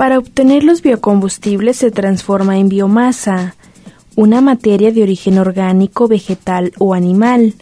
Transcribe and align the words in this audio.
Para 0.00 0.18
obtener 0.18 0.64
los 0.64 0.80
biocombustibles 0.80 1.76
se 1.76 1.90
transforma 1.90 2.56
en 2.56 2.70
biomasa, 2.70 3.54
una 4.16 4.40
materia 4.40 4.92
de 4.92 5.02
origen 5.02 5.36
orgánico, 5.36 6.08
vegetal 6.08 6.72
o 6.78 6.94
animal, 6.94 7.52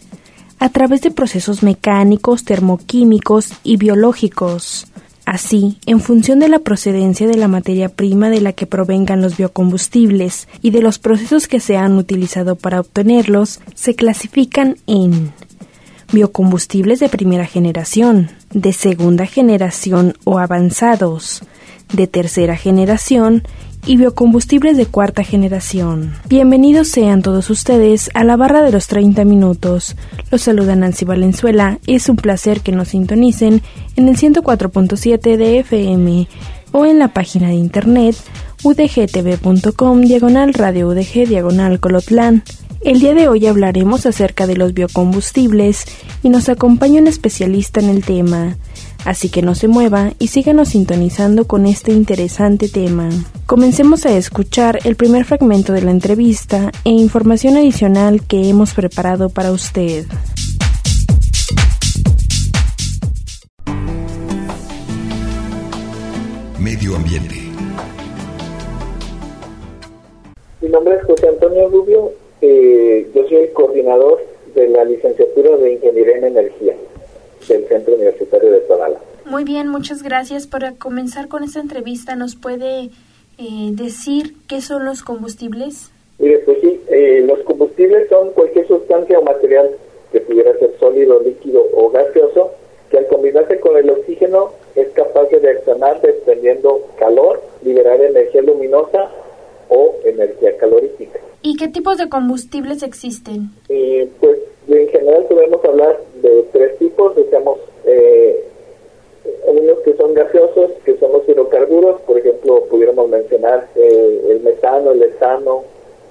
a 0.57 0.69
través 0.69 1.01
de 1.01 1.11
procesos 1.11 1.63
mecánicos, 1.63 2.45
termoquímicos 2.45 3.49
y 3.65 3.75
biológicos. 3.75 4.87
Así, 5.25 5.79
en 5.85 5.99
función 5.99 6.39
de 6.39 6.47
la 6.47 6.59
procedencia 6.59 7.27
de 7.27 7.35
la 7.35 7.49
materia 7.49 7.89
prima 7.89 8.29
de 8.29 8.39
la 8.39 8.53
que 8.53 8.65
provengan 8.65 9.21
los 9.21 9.35
biocombustibles 9.35 10.47
y 10.61 10.69
de 10.69 10.81
los 10.81 10.97
procesos 10.97 11.45
que 11.49 11.59
se 11.59 11.75
han 11.75 11.97
utilizado 11.97 12.55
para 12.55 12.79
obtenerlos, 12.79 13.59
se 13.75 13.95
clasifican 13.95 14.77
en 14.87 15.33
biocombustibles 16.13 17.01
de 17.01 17.09
primera 17.09 17.45
generación, 17.45 18.29
de 18.53 18.71
segunda 18.71 19.25
generación 19.25 20.15
o 20.23 20.39
avanzados, 20.39 21.43
de 21.93 22.07
tercera 22.07 22.55
generación 22.55 23.43
y 23.85 23.97
biocombustibles 23.97 24.77
de 24.77 24.85
cuarta 24.85 25.23
generación. 25.23 26.13
Bienvenidos 26.27 26.89
sean 26.89 27.21
todos 27.21 27.49
ustedes 27.49 28.09
a 28.13 28.23
la 28.23 28.35
barra 28.35 28.61
de 28.61 28.71
los 28.71 28.87
30 28.87 29.23
minutos. 29.25 29.95
Los 30.31 30.41
saluda 30.41 30.75
Nancy 30.75 31.05
Valenzuela 31.05 31.79
es 31.87 32.09
un 32.09 32.15
placer 32.15 32.61
que 32.61 32.71
nos 32.71 32.89
sintonicen 32.89 33.61
en 33.95 34.09
el 34.09 34.17
104.7 34.17 35.37
de 35.37 35.59
FM 35.59 36.27
o 36.71 36.85
en 36.85 36.99
la 36.99 37.09
página 37.09 37.49
de 37.49 37.55
internet 37.55 38.15
udgtv.com 38.63 40.01
diagonal 40.01 40.53
radio 40.53 40.89
udg 40.89 41.27
diagonal 41.27 41.79
colotlán. 41.79 42.43
El 42.81 42.99
día 42.99 43.13
de 43.13 43.27
hoy 43.27 43.45
hablaremos 43.47 44.05
acerca 44.05 44.47
de 44.47 44.55
los 44.55 44.73
biocombustibles 44.73 45.85
y 46.23 46.29
nos 46.29 46.47
acompaña 46.47 47.01
un 47.01 47.07
especialista 47.07 47.79
en 47.79 47.89
el 47.89 48.05
tema. 48.05 48.57
Así 49.05 49.29
que 49.29 49.41
no 49.41 49.55
se 49.55 49.67
mueva 49.67 50.11
y 50.19 50.27
síganos 50.27 50.69
sintonizando 50.69 51.45
con 51.45 51.65
este 51.65 51.91
interesante 51.91 52.67
tema. 52.67 53.09
Comencemos 53.45 54.05
a 54.05 54.15
escuchar 54.15 54.79
el 54.83 54.95
primer 54.95 55.25
fragmento 55.25 55.73
de 55.73 55.81
la 55.81 55.91
entrevista 55.91 56.71
e 56.83 56.89
información 56.89 57.57
adicional 57.57 58.21
que 58.27 58.49
hemos 58.49 58.73
preparado 58.73 59.29
para 59.29 59.51
usted. 59.51 60.05
Medio 66.59 66.95
ambiente. 66.95 67.35
Mi 70.61 70.67
nombre 70.67 70.95
es 70.95 71.03
José 71.05 71.29
Antonio 71.29 71.69
Rubio, 71.69 72.11
eh, 72.41 73.09
yo 73.15 73.27
soy 73.27 73.37
el 73.37 73.53
coordinador 73.53 74.19
de 74.53 74.67
la 74.67 74.83
licenciatura 74.83 75.55
de 75.55 75.73
Ingeniería 75.73 76.17
en 76.17 76.23
Energía 76.25 76.75
del 77.49 77.67
Centro 77.67 77.95
Universitario 77.95 78.51
de 78.51 78.59
Tonala. 78.61 78.99
Muy 79.25 79.43
bien, 79.43 79.67
muchas 79.67 80.01
gracias. 80.01 80.47
Para 80.47 80.73
comenzar 80.73 81.27
con 81.27 81.43
esta 81.43 81.59
entrevista, 81.59 82.15
¿nos 82.15 82.35
puede 82.35 82.89
eh, 83.37 83.69
decir 83.71 84.35
qué 84.47 84.61
son 84.61 84.85
los 84.85 85.03
combustibles? 85.03 85.91
Mire, 86.19 86.39
pues 86.39 86.57
sí, 86.61 86.79
eh, 86.87 87.23
los 87.27 87.39
combustibles 87.39 88.09
son 88.09 88.31
cualquier 88.31 88.67
sustancia 88.67 89.19
o 89.19 89.23
material 89.23 89.69
que 90.11 90.21
pudiera 90.21 90.57
ser 90.57 90.73
sólido, 90.79 91.19
líquido 91.21 91.65
o 91.73 91.89
gaseoso, 91.89 92.51
que 92.89 92.97
al 92.97 93.07
combinarse 93.07 93.59
con 93.59 93.77
el 93.77 93.89
oxígeno 93.89 94.51
es 94.75 94.89
capaz 94.89 95.29
de 95.29 95.39
reaccionar 95.39 96.01
desprendiendo 96.01 96.81
calor, 96.97 97.41
liberar 97.63 98.01
energía 98.01 98.41
luminosa 98.41 99.11
o 99.69 99.95
energía 100.03 100.57
calorífica. 100.57 101.19
¿Y 101.41 101.55
qué 101.55 101.67
tipos 101.67 101.97
de 101.97 102.09
combustibles 102.09 102.83
existen? 102.83 103.51
Eh, 103.69 104.09
pues 104.19 104.37
general 104.99 105.25
podemos 105.25 105.63
hablar 105.65 105.99
de 106.21 106.43
tres 106.51 106.77
tipos, 106.77 107.15
decíamos 107.15 107.59
eh, 107.85 108.43
unos 109.45 109.79
que 109.79 109.95
son 109.95 110.13
gaseosos, 110.13 110.71
que 110.83 110.97
son 110.97 111.11
los 111.11 111.27
hidrocarburos, 111.27 112.01
por 112.01 112.17
ejemplo, 112.17 112.65
pudiéramos 112.65 113.09
mencionar 113.09 113.67
eh, 113.75 114.25
el 114.29 114.41
metano, 114.41 114.91
el 114.91 115.03
etano, 115.03 115.63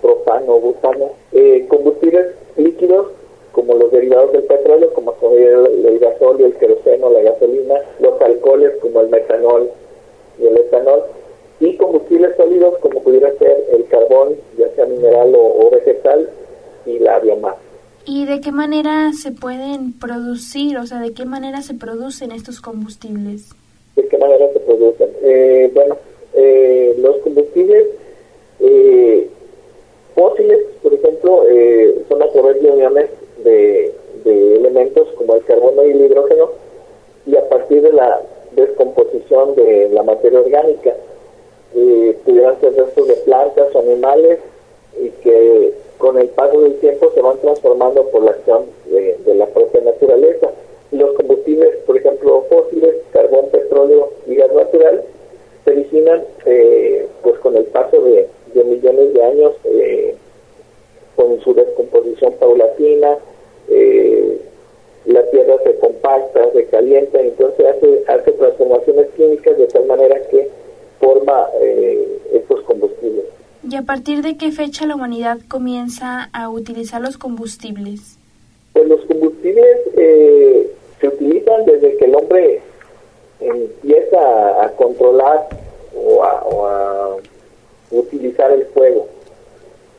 propano, 0.02 0.58
butano, 0.60 1.10
eh, 1.32 1.66
combustibles 1.68 2.34
líquidos 2.56 3.08
como 3.52 3.74
los 3.74 3.90
derivados 3.90 4.32
del 4.32 4.44
petróleo, 4.44 4.92
como 4.92 5.14
el, 5.32 5.86
el 5.86 6.42
el 6.44 6.54
queroseno, 6.56 7.10
la 7.10 7.22
gasolina, 7.22 7.74
los 7.98 8.20
alcoholes 8.20 8.76
como 8.80 9.00
el 9.00 9.08
metanol 9.08 9.70
y 10.38 10.46
el 10.46 10.56
etanol, 10.58 11.02
y 11.60 11.76
combustibles 11.76 12.36
sólidos 12.36 12.78
como 12.78 13.02
pudiera 13.02 13.32
ser 13.38 13.64
el 13.72 13.86
carbón, 13.88 14.36
ya 14.56 14.68
sea 14.76 14.86
mineral 14.86 15.32
o 15.34 15.70
vegetal, 15.70 16.30
y 16.86 16.98
la 17.00 17.18
biomasa. 17.18 17.67
¿Y 18.10 18.24
de 18.24 18.40
qué 18.40 18.52
manera 18.52 19.12
se 19.12 19.32
pueden 19.32 19.92
producir? 19.92 20.78
O 20.78 20.86
sea, 20.86 20.98
¿de 20.98 21.12
qué 21.12 21.26
manera 21.26 21.60
se 21.60 21.74
producen 21.74 22.32
estos 22.32 22.58
combustibles? 22.58 23.50
¿De 23.96 24.08
qué 24.08 24.16
manera 24.16 24.50
se 24.50 24.60
producen? 24.60 25.10
Eh, 25.22 25.70
bueno, 25.74 25.98
eh, 26.32 26.94
los 27.02 27.18
combustibles 27.18 27.86
eh, 28.60 29.28
fósiles, 30.14 30.58
por 30.82 30.94
ejemplo, 30.94 31.44
eh, 31.50 32.02
son 32.08 32.22
a 32.22 32.30
través 32.30 32.62
de 32.62 32.70
uniones 32.70 33.10
de, 33.44 33.94
elementos 34.24 35.08
como 35.18 35.34
el 35.34 35.44
carbono 35.44 35.84
y 35.86 35.90
el 35.90 36.06
hidrógeno 36.06 36.48
y 37.26 37.36
a 37.36 37.46
partir 37.46 37.82
de 37.82 37.92
la 37.92 38.22
descomposición 38.52 39.54
de 39.54 39.90
la 39.90 40.02
materia 40.02 40.40
orgánica. 40.40 40.94
Eh, 41.76 42.16
pudieran 42.24 42.58
ser 42.58 42.74
restos 42.74 43.06
de 43.06 43.14
plantas 43.16 43.74
o 43.74 43.78
animales 43.80 44.38
y 44.98 45.10
que 45.22 45.74
el 46.18 46.28
paso 46.30 46.60
del 46.60 46.74
tiempo 46.80 47.10
se 47.14 47.20
van 47.20 47.38
transformando 47.38 48.08
por 48.08 48.22
la 48.22 48.32
acción 48.32 48.66
de, 48.86 49.34
la 49.34 49.46
propia 49.46 49.80
naturaleza. 49.80 50.50
Los 50.90 51.12
combustibles, 51.12 51.76
por 51.86 51.96
ejemplo, 51.96 52.44
fósiles, 52.48 52.96
carbón, 53.12 53.50
petróleo 53.50 54.10
y 54.26 54.36
gas 54.36 54.52
natural, 54.52 55.04
se 55.64 55.70
originan 55.70 56.24
eh, 56.46 57.06
pues 57.22 57.38
con 57.40 57.56
el 57.56 57.64
paso 57.64 58.02
de, 58.02 58.28
millones 58.64 59.14
de 59.14 59.22
años 59.22 59.52
eh, 59.64 60.14
con 61.14 61.40
su 61.40 61.54
descomposición 61.54 62.32
paulatina, 62.34 63.18
eh, 63.68 64.38
la 65.06 65.22
tierra 65.30 65.56
se 65.64 65.76
compacta, 65.76 66.50
se 66.52 66.64
calienta, 66.66 67.20
entonces 67.20 67.66
hace, 67.66 68.02
hace 68.08 68.32
transformaciones 68.32 69.08
químicas 69.16 69.56
de 69.56 69.66
tal 69.68 69.86
manera 69.86 70.20
que 70.28 70.48
forma 71.00 71.48
estos 72.32 72.62
combustibles. 72.62 73.37
¿Y 73.70 73.76
a 73.76 73.82
partir 73.82 74.22
de 74.22 74.38
qué 74.38 74.50
fecha 74.50 74.86
la 74.86 74.94
humanidad 74.94 75.40
comienza 75.46 76.30
a 76.32 76.48
utilizar 76.48 77.02
los 77.02 77.18
combustibles? 77.18 78.16
Pues 78.72 78.88
los 78.88 79.02
combustibles 79.02 79.76
eh, 79.94 80.72
se 80.98 81.08
utilizan 81.08 81.66
desde 81.66 81.98
que 81.98 82.06
el 82.06 82.14
hombre 82.14 82.62
empieza 83.40 84.64
a, 84.64 84.70
controlar 84.70 85.50
o 85.94 86.24
a, 86.24 86.42
o 86.44 86.66
a, 86.66 87.16
utilizar 87.90 88.50
el 88.52 88.64
fuego. 88.68 89.06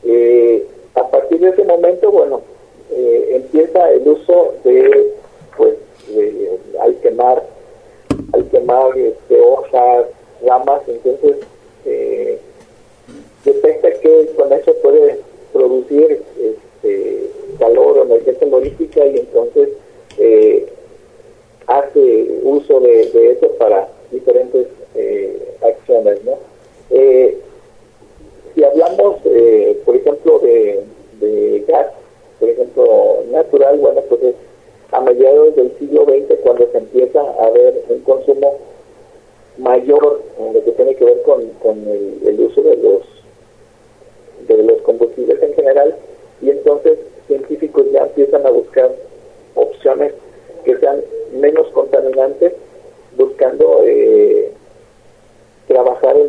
Eh, 0.04 0.66
a 0.96 1.08
partir 1.08 1.40
de 1.40 1.50
ese 1.50 1.64
momento, 1.64 2.12
bueno, 2.12 2.42
eh, 2.90 3.34
empieza 3.36 3.92
el 3.92 4.08
uso 4.08 4.56
de, 4.64 5.14
pues, 5.56 5.76
de, 6.08 6.58
al 6.82 6.96
quemar, 7.02 7.44
al 8.34 8.50
quemar 8.50 8.96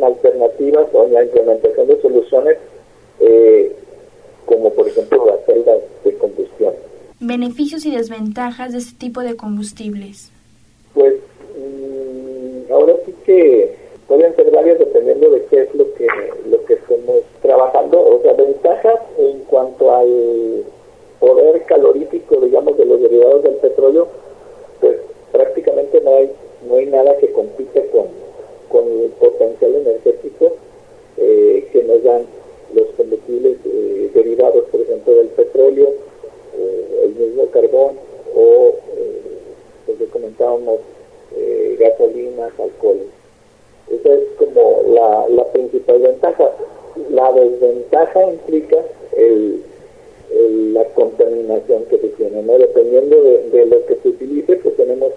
alternativas 0.03 0.87
o 0.93 1.05
en 1.05 1.13
la 1.13 1.23
implementación 1.23 1.87
de 1.87 2.01
soluciones 2.01 2.57
eh, 3.19 3.71
como 4.45 4.71
por 4.71 4.87
ejemplo 4.87 5.25
las 5.25 5.45
celdas 5.45 5.79
de 6.03 6.13
combustión. 6.15 6.73
Beneficios 7.19 7.85
y 7.85 7.91
desventajas 7.91 8.71
de 8.71 8.79
este 8.79 8.97
tipo 8.97 9.21
de 9.21 9.35
combustibles. 9.35 10.31
Pues 10.93 11.13
mmm, 11.55 12.71
ahora 12.71 12.93
sí 13.05 13.13
que 13.25 13.75
pueden 14.07 14.35
ser 14.35 14.51
varias 14.51 14.79
dependiendo 14.79 15.29
de 15.29 15.45
qué 15.45 15.61
es 15.61 15.75
lo 15.75 15.93
que 15.93 16.07
lo 16.49 16.65
que 16.65 16.73
estemos 16.73 17.17
trabajando. 17.41 18.01
O 18.01 18.21
sea, 18.21 18.33
ventajas 18.33 18.99
en 19.17 19.39
cuanto 19.45 19.95
al 19.95 20.63
poder 21.19 21.63
calorífico, 21.65 22.37
digamos, 22.41 22.75
de 22.77 22.85
los 22.85 22.99
derivados 23.01 23.43
del 23.43 23.55
petróleo, 23.55 24.07
pues 24.79 24.97
prácticamente 25.31 26.01
no 26.01 26.15
hay 26.17 26.31
no 26.67 26.75
hay 26.75 26.87
nada 26.87 27.17
que 27.17 27.31
compite 27.31 27.87
con 27.87 28.20
el 28.99 29.11
potencial 29.11 29.75
energético 29.75 30.53
eh, 31.17 31.67
que 31.71 31.83
nos 31.83 32.03
dan 32.03 32.25
los 32.73 32.87
combustibles 32.97 33.57
eh, 33.65 34.11
derivados, 34.13 34.65
por 34.71 34.81
ejemplo, 34.81 35.13
del 35.13 35.27
petróleo, 35.27 35.93
eh, 36.57 37.01
el 37.03 37.15
mismo 37.15 37.45
carbón 37.47 37.95
o, 38.35 38.75
lo 39.87 39.97
que 39.97 40.05
comentábamos, 40.05 40.79
gasolinas, 41.79 42.51
alcoholes. 42.59 43.07
Esa 43.89 44.13
es 44.13 44.23
como 44.37 44.83
la, 44.93 45.27
la 45.29 45.51
principal 45.51 45.99
ventaja. 45.99 46.51
La 47.09 47.31
desventaja 47.31 48.31
implica 48.31 48.77
el, 49.17 49.63
la 50.73 50.85
contaminación 50.93 51.85
que 51.85 51.97
se 51.97 52.09
tiene, 52.09 52.41
¿no? 52.43 52.57
Dependiendo 52.57 53.21
de, 53.21 53.49
de, 53.49 53.65
lo 53.65 53.85
que 53.85 53.95
se 53.95 54.09
utilice, 54.09 54.55
pues 54.57 54.75
tenemos 54.77 55.11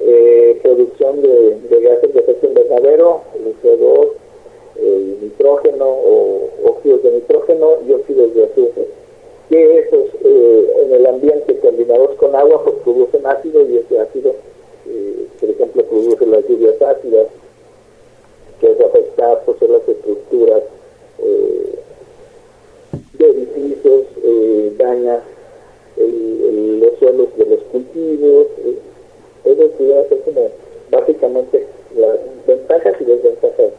eh, 0.00 0.58
producción 0.62 1.22
de, 1.22 1.80
gases 1.80 2.14
de 2.14 2.20
efecto 2.20 2.46
invernadero, 2.46 3.22
el 3.34 3.54
CO2, 3.62 4.08
el 4.80 5.16
nitrógeno 5.22 5.86
o 5.86 6.50
óxidos 6.64 7.02
de 7.02 7.12
nitrógeno 7.12 7.78
y 7.86 7.92
óxidos 7.92 8.34
de 8.34 8.44
azufre. 8.44 8.86
Que 9.48 9.78
esos 9.78 10.06
eh, 10.24 10.72
en 10.84 10.92
el 10.92 11.06
ambiente 11.06 11.58
combinados 11.58 12.14
con 12.16 12.34
agua 12.34 12.62
pues 12.64 12.76
producen 12.84 13.26
ácido 13.26 13.68
y 13.68 13.78
ese 13.78 13.98
ácido, 13.98 14.34
eh, 14.86 15.26
por 15.40 15.50
ejemplo, 15.50 15.82
produce 15.84 16.26
las 16.26 16.46
lluvias 16.48 16.80
ácidas, 16.80 17.26
que 18.60 18.70
es 18.70 18.80
afectar 18.80 19.42
pues, 19.44 19.70
las 19.70 19.88
estructuras 19.88 20.62
eh, 21.20 21.78
de 23.14 23.26
edificios, 23.26 24.04
eh, 24.22 24.72
daña 24.76 25.22
el, 25.96 26.80
los 26.80 26.98
suelos 26.98 27.28
de 27.36 27.44
los 27.46 27.60
cultivos. 27.72 28.46
Eso 29.44 29.70
pudiera 29.72 30.08
ser 30.08 30.20
como 30.22 30.48
básicamente 30.90 31.66
las 31.96 32.18
ventajas 32.46 32.94
y 33.00 33.04
desventajas. 33.04 33.72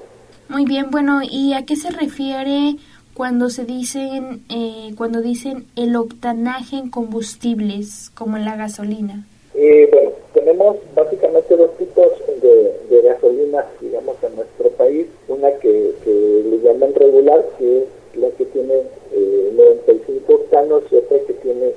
Muy 0.50 0.66
bien, 0.66 0.90
bueno, 0.92 1.22
¿y 1.24 1.54
a 1.54 1.66
qué 1.66 1.76
se 1.76 1.92
refiere 1.92 2.76
cuando 3.14 3.50
se 3.50 3.66
dicen, 3.66 4.44
eh, 4.50 4.94
cuando 4.98 5.22
dicen 5.22 5.66
el 5.76 5.96
octanaje 5.96 6.78
en 6.78 6.90
combustibles, 6.90 8.12
como 8.16 8.38
en 8.38 8.46
la 8.46 8.56
gasolina? 8.56 9.26
Eh, 9.56 9.90
bueno, 9.92 10.12
tenemos 10.34 10.78
básicamente 10.96 11.58
dos 11.58 11.76
tipos 11.78 12.08
de, 12.42 12.74
de 12.90 13.02
gasolina, 13.02 13.66
digamos, 13.82 14.16
en 14.24 14.36
nuestro 14.38 14.70
país. 14.72 15.08
Una 15.28 15.52
que, 15.60 15.94
que 16.04 16.44
le 16.50 16.60
llaman 16.60 16.94
regular, 16.96 17.44
que 17.58 17.80
es 17.80 17.86
la 18.16 18.30
que 18.32 18.46
tiene 18.46 18.84
eh, 19.12 19.54
95 19.86 20.34
octanos, 20.34 20.84
y 20.92 20.96
otra 20.96 21.18
que 21.28 21.34
tiene 21.34 21.74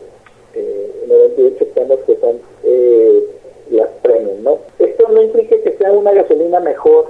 eh, 0.54 1.04
98 1.08 1.64
octanos, 1.64 1.98
que 2.06 2.16
son 2.18 2.40
una 6.52 6.60
mejor 6.60 7.06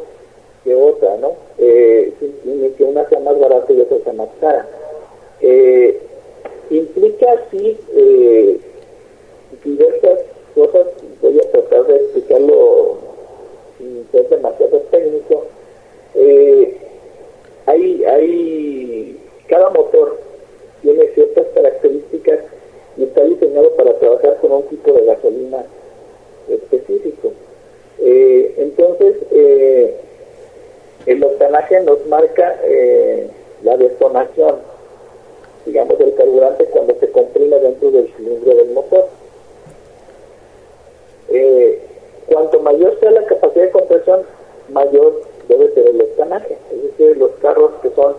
que 0.62 0.72
otra, 0.72 1.16
¿no? 1.16 1.32
Eh, 1.58 2.12
ni 2.44 2.70
que 2.70 2.84
una 2.84 3.08
sea 3.08 3.18
más 3.18 3.38
barata 3.40 3.72
y 3.72 3.80
otra 3.80 3.98
sea 4.04 4.12
más 4.12 4.28
cara. 4.40 4.68
Eh, 5.40 6.00
implica 6.70 7.26
sí 7.50 7.76
eh, 7.92 8.60
diversas 9.64 10.20
cosas, 10.54 10.86
voy 11.20 11.40
a 11.40 11.50
tratar 11.50 11.86
de 11.86 11.96
explicarlo 11.96 12.98
sin 13.78 14.06
ser 14.12 14.28
demasiado 14.28 14.78
técnico. 14.92 15.46
Eh, 16.14 16.76
hay, 17.66 18.04
hay, 18.04 19.20
cada 19.48 19.70
motor 19.70 20.20
tiene 20.82 21.08
ciertas 21.14 21.46
características 21.52 22.38
y 22.96 23.04
está 23.04 23.24
diseñado 23.24 23.70
para 23.74 23.98
trabajar 23.98 24.38
con 24.40 24.52
un 24.52 24.62
tipo 24.64 24.92
de 24.92 25.04
gasolina 25.04 25.64
específico. 26.48 27.32
Eh, 27.98 28.54
entonces, 29.02 29.28
eh, 29.32 29.96
el 31.06 31.24
octanaje 31.24 31.80
nos 31.80 32.06
marca 32.06 32.60
eh, 32.62 33.28
la 33.64 33.76
detonación, 33.76 34.56
digamos, 35.66 35.98
del 35.98 36.14
carburante 36.14 36.66
cuando 36.66 36.94
se 37.00 37.10
comprime 37.10 37.58
dentro 37.58 37.90
del 37.90 38.12
cilindro 38.14 38.54
del 38.54 38.70
motor. 38.70 39.08
Eh, 41.30 41.80
cuanto 42.26 42.60
mayor 42.60 42.98
sea 43.00 43.10
la 43.10 43.24
capacidad 43.24 43.64
de 43.64 43.70
compresión, 43.70 44.20
mayor 44.68 45.22
debe 45.48 45.72
ser 45.74 45.88
el 45.88 46.00
octanaje. 46.00 46.56
Es 46.70 46.82
decir, 46.82 47.16
los 47.16 47.32
carros 47.42 47.72
que 47.82 47.90
son 47.90 48.14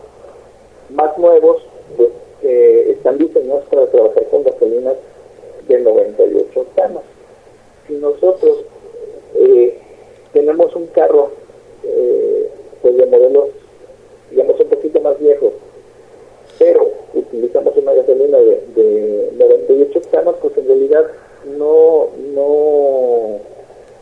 más 0.90 1.18
nuevos, 1.18 1.64
pues 1.96 2.10
están 2.42 3.18
diseñados 3.18 3.64
para 3.70 3.88
trabajar 3.88 4.26
con 4.26 4.44
gasolinas 4.44 4.96
de 5.70 5.80
98 5.80 6.60
octanos. 6.60 7.04
Si 7.88 7.94
nosotros 7.94 8.66
un 10.84 10.88
carro 10.88 11.32
eh, 11.84 12.50
pues 12.82 12.98
de 12.98 13.06
modelos, 13.06 13.50
digamos, 14.30 14.60
un 14.60 14.68
poquito 14.68 15.00
más 15.00 15.18
viejos, 15.20 15.54
pero 16.60 16.92
utilizamos 17.14 17.76
una 17.78 17.94
gasolina 17.94 18.38
de, 18.38 18.64
de 18.76 19.30
98 19.38 20.00
octanos, 20.00 20.36
pues 20.42 20.58
en 20.58 20.68
realidad 20.68 21.06
no, 21.58 22.10
no 22.34 23.40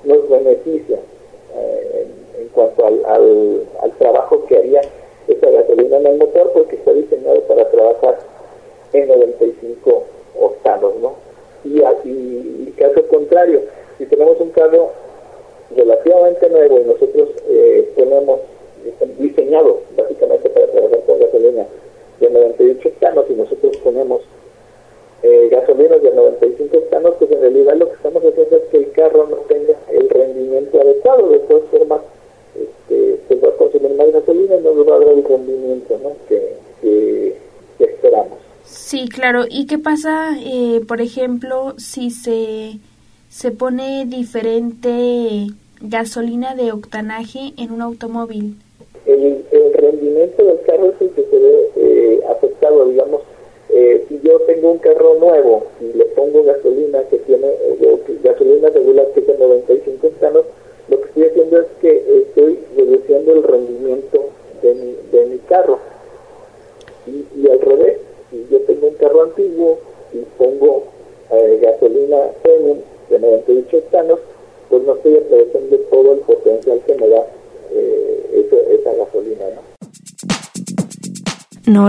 nos 0.04 0.30
beneficia 0.30 0.98
eh, 1.56 2.06
en, 2.36 2.42
en, 2.42 2.48
cuanto 2.50 2.86
al, 2.86 3.06
al, 3.06 3.63
al, 3.81 3.92
trabajo 3.98 4.45
que 4.45 4.57
haría 4.57 4.81
esa 5.28 5.50
gasolina 5.50 5.98
en 5.98 6.07
el 6.07 6.18
motor, 6.18 6.51
porque 6.54 6.78
está 6.78 6.94
diseñado 6.94 7.42
para 7.42 7.69
trabajar 7.69 8.19
en 8.94 9.07
95 9.07 10.04
octanos, 10.39 10.95
¿no? 11.01 11.13
Y, 11.63 11.80
y, 12.07 12.66
y 12.68 12.74
caso 12.78 13.06
contrario, 13.07 13.62
si 14.00 14.07
tenemos 14.07 14.39
un 14.39 14.50
carro 14.50 14.89
relativamente 15.75 16.50
nuevo 16.50 16.79
y 16.79 16.83
nosotros 16.83 17.29
eh, 17.50 17.91
ponemos 17.95 18.39
diseñado 19.19 19.81
básicamente 19.95 20.50
para 20.50 20.68
trabajar 20.68 21.00
con 21.06 21.19
gasolina 21.19 21.65
de 22.19 22.29
98 22.29 22.89
octanos 22.89 23.25
y 23.29 23.33
nosotros 23.33 23.78
ponemos 23.78 24.21
eh, 25.23 25.49
gasolinas 25.51 26.01
de 26.01 26.11
95 26.13 26.78
octanos, 26.78 27.16
pues 27.19 27.31
en 27.31 27.42
realidad 27.42 27.75
lo 27.75 27.90
que 27.90 27.95
estamos 27.95 28.23
haciendo 28.23 28.57
es 28.57 28.63
que 28.71 28.78
el 28.78 28.92
carro 28.92 29.28
no 29.30 29.37
tenga 29.47 29.75
el 29.92 30.09
rendimiento 30.09 30.81
adecuado. 30.81 31.30
De 31.30 31.40
todas 31.40 31.69
formas, 31.69 32.01
este, 32.56 33.19
se 33.28 33.35
va 33.35 33.49
a 33.49 33.57
consumir 33.57 33.92
más 33.95 34.11
gasolina 34.11 34.56
y 34.56 34.61
no 34.61 34.73
nos 34.73 34.87
va 34.87 34.95
a 34.95 34.99
dar 34.99 35.09
el 35.09 35.23
rendimiento 35.23 35.99
¿no? 36.01 36.11
que, 36.28 36.56
que, 36.81 37.35
que 37.78 37.83
esperamos. 37.83 38.40
Sí, 38.63 39.07
claro. 39.09 39.44
¿Y 39.47 39.68
qué 39.68 39.78
pasa, 39.78 40.31
eh, 40.44 40.81
por 40.87 41.01
ejemplo, 41.01 41.75
si 41.78 42.09
se, 42.09 42.80
se 43.30 43.51
pone 43.51 44.06
diferente 44.07 45.47
gasolina 45.81 46.56
de 46.56 46.71
octanaje 46.71 47.54
en 47.57 47.71
un 47.71 47.81
automóvil? 47.81 48.56
El, 49.06 49.44
rendimiento 49.73 50.44
del 50.44 50.61
carro 50.61 50.88
es 50.88 51.02
el 51.02 51.09
que 51.09 51.23
se 51.23 51.40
ve 51.40 51.69
eh, 51.76 52.21
afectado, 52.30 52.88
digamos, 52.88 53.21
eh, 53.69 54.06
si 54.07 54.19
yo 54.21 54.40
tengo 54.42 54.71
un 54.71 54.78
carro 54.78 55.16
nuevo 55.16 55.68
y 55.81 55.97
le 55.97 56.06
pongo 56.06 56.44
gasolina 56.44 57.02
que 57.09 57.18
tiene, 57.19 57.47
eh, 57.47 58.00
gasolina 58.23 58.69
regular 58.69 59.07
que 59.16 59.21
tiene 59.21 59.40
95 59.40 60.11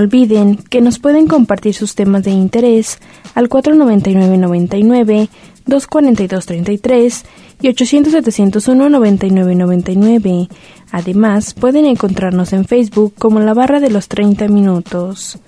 olviden 0.03 0.57
que 0.57 0.81
nos 0.81 0.99
pueden 0.99 1.27
compartir 1.27 1.75
sus 1.75 1.95
temas 1.95 2.25
de 2.25 2.31
interés 2.33 2.99
al 3.35 3.49
499-99, 3.49 5.29
242-33 5.67 7.25
y 7.61 7.69
800-701-9999. 7.69 10.49
Además, 10.91 11.55
pueden 11.55 11.87
encontrarnos 11.87 12.53
en 12.53 12.65
Facebook 12.65 13.15
como 13.17 13.39
la 13.41 13.55
barra 13.55 13.79
de 13.81 13.91
los 13.91 14.09
30 14.09 14.49
minutos. 14.49 15.39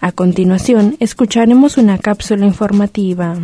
A 0.00 0.12
continuación, 0.12 0.96
escucharemos 0.98 1.78
una 1.78 1.98
cápsula 1.98 2.44
informativa. 2.44 3.38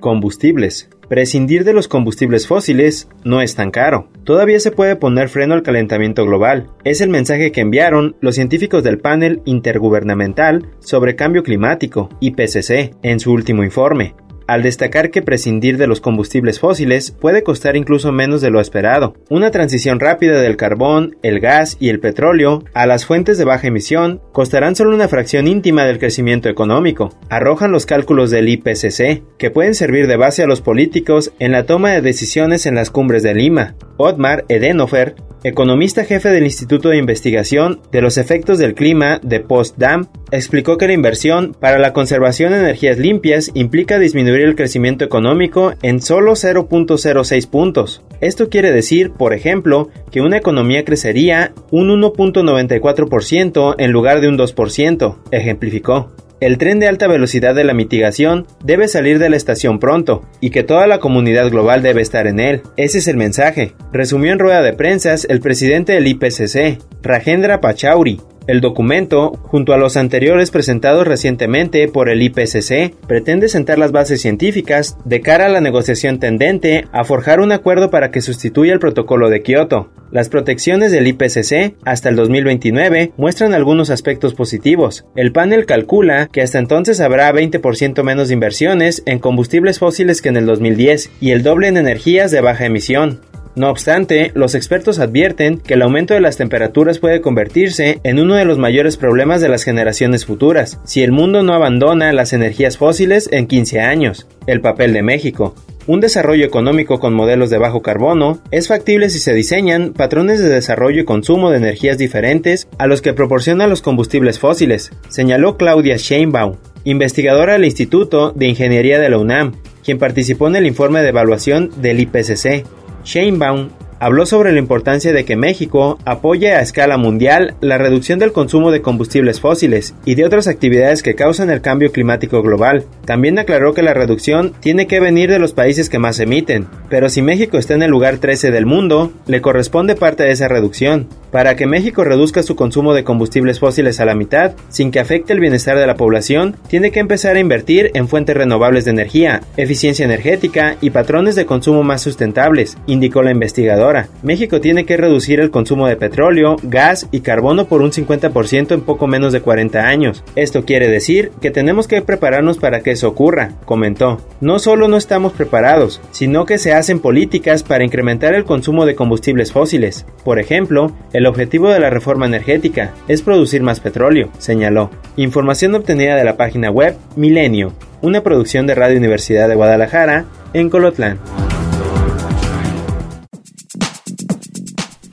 Combustibles 0.00 0.88
prescindir 1.12 1.64
de 1.64 1.74
los 1.74 1.88
combustibles 1.88 2.46
fósiles 2.46 3.06
no 3.22 3.42
es 3.42 3.54
tan 3.54 3.70
caro. 3.70 4.08
Todavía 4.24 4.58
se 4.60 4.70
puede 4.70 4.96
poner 4.96 5.28
freno 5.28 5.52
al 5.52 5.62
calentamiento 5.62 6.24
global. 6.24 6.70
Es 6.84 7.02
el 7.02 7.10
mensaje 7.10 7.52
que 7.52 7.60
enviaron 7.60 8.16
los 8.22 8.36
científicos 8.36 8.82
del 8.82 8.98
panel 8.98 9.42
intergubernamental 9.44 10.70
sobre 10.78 11.14
cambio 11.14 11.42
climático, 11.42 12.08
IPCC, 12.20 12.94
en 13.02 13.20
su 13.20 13.30
último 13.30 13.62
informe 13.62 14.14
al 14.46 14.62
destacar 14.62 15.10
que 15.10 15.22
prescindir 15.22 15.78
de 15.78 15.86
los 15.86 16.00
combustibles 16.00 16.60
fósiles 16.60 17.10
puede 17.10 17.42
costar 17.42 17.76
incluso 17.76 18.12
menos 18.12 18.40
de 18.40 18.50
lo 18.50 18.60
esperado. 18.60 19.14
Una 19.28 19.50
transición 19.50 20.00
rápida 20.00 20.40
del 20.40 20.56
carbón, 20.56 21.16
el 21.22 21.40
gas 21.40 21.76
y 21.80 21.88
el 21.88 22.00
petróleo 22.00 22.64
a 22.74 22.86
las 22.86 23.06
fuentes 23.06 23.38
de 23.38 23.44
baja 23.44 23.68
emisión 23.68 24.20
costarán 24.32 24.76
solo 24.76 24.94
una 24.94 25.08
fracción 25.08 25.48
íntima 25.48 25.84
del 25.84 25.98
crecimiento 25.98 26.48
económico, 26.48 27.10
arrojan 27.28 27.72
los 27.72 27.86
cálculos 27.86 28.30
del 28.30 28.48
IPCC, 28.48 29.22
que 29.38 29.50
pueden 29.50 29.74
servir 29.74 30.06
de 30.06 30.16
base 30.16 30.42
a 30.42 30.46
los 30.46 30.60
políticos 30.60 31.32
en 31.38 31.52
la 31.52 31.66
toma 31.66 31.90
de 31.90 32.02
decisiones 32.02 32.66
en 32.66 32.74
las 32.74 32.90
cumbres 32.90 33.22
de 33.22 33.34
Lima. 33.34 33.74
Otmar 33.96 34.44
Edenhofer, 34.48 35.14
economista 35.44 36.04
jefe 36.04 36.30
del 36.30 36.44
Instituto 36.44 36.88
de 36.88 36.98
Investigación 36.98 37.80
de 37.90 38.00
los 38.00 38.18
Efectos 38.18 38.58
del 38.58 38.74
Clima 38.74 39.18
de 39.22 39.40
Postdam, 39.40 40.06
explicó 40.30 40.78
que 40.78 40.86
la 40.86 40.92
inversión 40.92 41.54
para 41.58 41.78
la 41.78 41.92
conservación 41.92 42.52
de 42.52 42.60
energías 42.60 42.98
limpias 42.98 43.50
implica 43.54 43.98
disminuir 43.98 44.42
el 44.42 44.56
crecimiento 44.56 45.04
económico 45.04 45.74
en 45.82 46.00
solo 46.00 46.32
0.06 46.32 47.48
puntos. 47.48 48.02
Esto 48.20 48.48
quiere 48.48 48.72
decir, 48.72 49.10
por 49.10 49.34
ejemplo, 49.34 49.88
que 50.10 50.20
una 50.20 50.36
economía 50.36 50.84
crecería 50.84 51.52
un 51.70 51.88
1.94% 51.88 53.74
en 53.78 53.92
lugar 53.92 54.20
de 54.20 54.28
un 54.28 54.38
2%, 54.38 55.16
ejemplificó. 55.32 56.10
El 56.42 56.58
tren 56.58 56.80
de 56.80 56.88
alta 56.88 57.06
velocidad 57.06 57.54
de 57.54 57.62
la 57.62 57.72
mitigación 57.72 58.48
debe 58.64 58.88
salir 58.88 59.20
de 59.20 59.30
la 59.30 59.36
estación 59.36 59.78
pronto 59.78 60.22
y 60.40 60.50
que 60.50 60.64
toda 60.64 60.88
la 60.88 60.98
comunidad 60.98 61.48
global 61.48 61.84
debe 61.84 62.02
estar 62.02 62.26
en 62.26 62.40
él. 62.40 62.62
Ese 62.76 62.98
es 62.98 63.06
el 63.06 63.16
mensaje, 63.16 63.74
resumió 63.92 64.32
en 64.32 64.40
rueda 64.40 64.60
de 64.60 64.72
prensas 64.72 65.24
el 65.30 65.38
presidente 65.38 65.92
del 65.92 66.08
IPCC, 66.08 66.80
Rajendra 67.00 67.60
Pachauri, 67.60 68.20
el 68.46 68.60
documento, 68.60 69.32
junto 69.42 69.72
a 69.72 69.76
los 69.76 69.96
anteriores 69.96 70.50
presentados 70.50 71.06
recientemente 71.06 71.88
por 71.88 72.08
el 72.08 72.22
IPCC, 72.22 72.94
pretende 73.06 73.48
sentar 73.48 73.78
las 73.78 73.92
bases 73.92 74.20
científicas 74.20 74.96
de 75.04 75.20
cara 75.20 75.46
a 75.46 75.48
la 75.48 75.60
negociación 75.60 76.18
tendente 76.18 76.86
a 76.92 77.04
forjar 77.04 77.40
un 77.40 77.52
acuerdo 77.52 77.90
para 77.90 78.10
que 78.10 78.20
sustituya 78.20 78.72
el 78.72 78.80
protocolo 78.80 79.30
de 79.30 79.42
Kioto. 79.42 79.90
Las 80.10 80.28
protecciones 80.28 80.92
del 80.92 81.06
IPCC 81.06 81.76
hasta 81.84 82.10
el 82.10 82.16
2029 82.16 83.12
muestran 83.16 83.54
algunos 83.54 83.88
aspectos 83.88 84.34
positivos. 84.34 85.06
El 85.16 85.32
panel 85.32 85.64
calcula 85.64 86.28
que 86.30 86.42
hasta 86.42 86.58
entonces 86.58 87.00
habrá 87.00 87.32
20% 87.32 88.02
menos 88.02 88.30
inversiones 88.30 89.02
en 89.06 89.20
combustibles 89.20 89.78
fósiles 89.78 90.20
que 90.20 90.28
en 90.28 90.36
el 90.36 90.46
2010 90.46 91.10
y 91.20 91.30
el 91.30 91.42
doble 91.42 91.68
en 91.68 91.78
energías 91.78 92.30
de 92.30 92.42
baja 92.42 92.66
emisión. 92.66 93.20
No 93.54 93.68
obstante, 93.68 94.32
los 94.34 94.54
expertos 94.54 94.98
advierten 94.98 95.58
que 95.58 95.74
el 95.74 95.82
aumento 95.82 96.14
de 96.14 96.20
las 96.20 96.38
temperaturas 96.38 96.98
puede 96.98 97.20
convertirse 97.20 98.00
en 98.02 98.18
uno 98.18 98.34
de 98.34 98.46
los 98.46 98.56
mayores 98.56 98.96
problemas 98.96 99.42
de 99.42 99.50
las 99.50 99.62
generaciones 99.62 100.24
futuras, 100.24 100.80
si 100.84 101.02
el 101.02 101.12
mundo 101.12 101.42
no 101.42 101.52
abandona 101.52 102.12
las 102.12 102.32
energías 102.32 102.78
fósiles 102.78 103.28
en 103.30 103.46
15 103.46 103.80
años. 103.80 104.26
El 104.46 104.62
papel 104.62 104.94
de 104.94 105.02
México. 105.02 105.54
Un 105.86 106.00
desarrollo 106.00 106.46
económico 106.46 107.00
con 107.00 107.12
modelos 107.12 107.50
de 107.50 107.58
bajo 107.58 107.82
carbono 107.82 108.40
es 108.52 108.68
factible 108.68 109.10
si 109.10 109.18
se 109.18 109.34
diseñan 109.34 109.92
patrones 109.92 110.40
de 110.40 110.48
desarrollo 110.48 111.02
y 111.02 111.04
consumo 111.04 111.50
de 111.50 111.58
energías 111.58 111.98
diferentes 111.98 112.68
a 112.78 112.86
los 112.86 113.02
que 113.02 113.12
proporcionan 113.12 113.68
los 113.68 113.82
combustibles 113.82 114.38
fósiles, 114.38 114.92
señaló 115.08 115.56
Claudia 115.56 115.96
Sheinbaum, 115.96 116.56
investigadora 116.84 117.54
del 117.54 117.64
Instituto 117.64 118.30
de 118.30 118.46
Ingeniería 118.46 119.00
de 119.00 119.10
la 119.10 119.18
UNAM, 119.18 119.54
quien 119.84 119.98
participó 119.98 120.46
en 120.46 120.56
el 120.56 120.66
informe 120.66 121.02
de 121.02 121.08
evaluación 121.08 121.70
del 121.82 121.98
IPCC. 122.00 122.64
Sheinbaum 123.04 123.70
habló 124.02 124.26
sobre 124.26 124.50
la 124.50 124.58
importancia 124.58 125.12
de 125.12 125.24
que 125.24 125.36
México 125.36 125.96
apoye 126.04 126.52
a 126.52 126.60
escala 126.60 126.96
mundial 126.96 127.54
la 127.60 127.78
reducción 127.78 128.18
del 128.18 128.32
consumo 128.32 128.72
de 128.72 128.82
combustibles 128.82 129.40
fósiles 129.40 129.94
y 130.04 130.16
de 130.16 130.24
otras 130.24 130.48
actividades 130.48 131.04
que 131.04 131.14
causan 131.14 131.50
el 131.50 131.60
cambio 131.60 131.92
climático 131.92 132.42
global. 132.42 132.84
También 133.04 133.38
aclaró 133.38 133.74
que 133.74 133.82
la 133.82 133.94
reducción 133.94 134.54
tiene 134.58 134.88
que 134.88 134.98
venir 134.98 135.30
de 135.30 135.38
los 135.38 135.52
países 135.52 135.88
que 135.88 136.00
más 136.00 136.18
emiten, 136.18 136.66
pero 136.90 137.08
si 137.08 137.22
México 137.22 137.58
está 137.58 137.74
en 137.74 137.82
el 137.82 137.92
lugar 137.92 138.18
13 138.18 138.50
del 138.50 138.66
mundo, 138.66 139.12
le 139.28 139.40
corresponde 139.40 139.94
parte 139.94 140.24
de 140.24 140.32
esa 140.32 140.48
reducción. 140.48 141.06
Para 141.30 141.54
que 141.54 141.66
México 141.66 142.02
reduzca 142.02 142.42
su 142.42 142.56
consumo 142.56 142.94
de 142.94 143.04
combustibles 143.04 143.60
fósiles 143.60 144.00
a 144.00 144.04
la 144.04 144.16
mitad, 144.16 144.52
sin 144.68 144.90
que 144.90 144.98
afecte 144.98 145.32
el 145.32 145.40
bienestar 145.40 145.78
de 145.78 145.86
la 145.86 145.94
población, 145.94 146.56
tiene 146.68 146.90
que 146.90 147.00
empezar 147.00 147.36
a 147.36 147.40
invertir 147.40 147.92
en 147.94 148.08
fuentes 148.08 148.36
renovables 148.36 148.84
de 148.84 148.90
energía, 148.90 149.42
eficiencia 149.56 150.04
energética 150.04 150.76
y 150.80 150.90
patrones 150.90 151.36
de 151.36 151.46
consumo 151.46 151.84
más 151.84 152.02
sustentables, 152.02 152.76
indicó 152.86 153.22
la 153.22 153.30
investigadora. 153.30 153.91
México 154.22 154.60
tiene 154.60 154.84
que 154.84 154.98
reducir 154.98 155.40
el 155.40 155.50
consumo 155.50 155.86
de 155.86 155.96
petróleo, 155.96 156.56
gas 156.62 157.08
y 157.10 157.20
carbono 157.20 157.66
por 157.66 157.80
un 157.80 157.92
50% 157.92 158.72
en 158.72 158.82
poco 158.82 159.06
menos 159.06 159.32
de 159.32 159.40
40 159.40 159.86
años. 159.86 160.22
Esto 160.36 160.66
quiere 160.66 160.88
decir 160.88 161.30
que 161.40 161.50
tenemos 161.50 161.88
que 161.88 162.02
prepararnos 162.02 162.58
para 162.58 162.80
que 162.80 162.90
eso 162.90 163.08
ocurra, 163.08 163.52
comentó. 163.64 164.20
No 164.42 164.58
solo 164.58 164.86
no 164.86 164.98
estamos 164.98 165.32
preparados, 165.32 166.02
sino 166.10 166.44
que 166.44 166.58
se 166.58 166.74
hacen 166.74 167.00
políticas 167.00 167.62
para 167.62 167.84
incrementar 167.84 168.34
el 168.34 168.44
consumo 168.44 168.84
de 168.84 168.94
combustibles 168.94 169.50
fósiles. 169.50 170.04
Por 170.24 170.38
ejemplo, 170.38 170.92
el 171.14 171.22
el 171.22 171.28
objetivo 171.28 171.70
de 171.70 171.78
la 171.78 171.88
reforma 171.88 172.26
energética 172.26 172.94
es 173.06 173.22
producir 173.22 173.62
más 173.62 173.78
petróleo, 173.78 174.28
señaló. 174.38 174.90
Información 175.14 175.72
obtenida 175.76 176.16
de 176.16 176.24
la 176.24 176.36
página 176.36 176.68
web 176.68 176.96
Milenio, 177.14 177.74
una 178.00 178.24
producción 178.24 178.66
de 178.66 178.74
Radio 178.74 178.98
Universidad 178.98 179.48
de 179.48 179.54
Guadalajara, 179.54 180.24
en 180.52 180.68
Colotlán. 180.68 181.20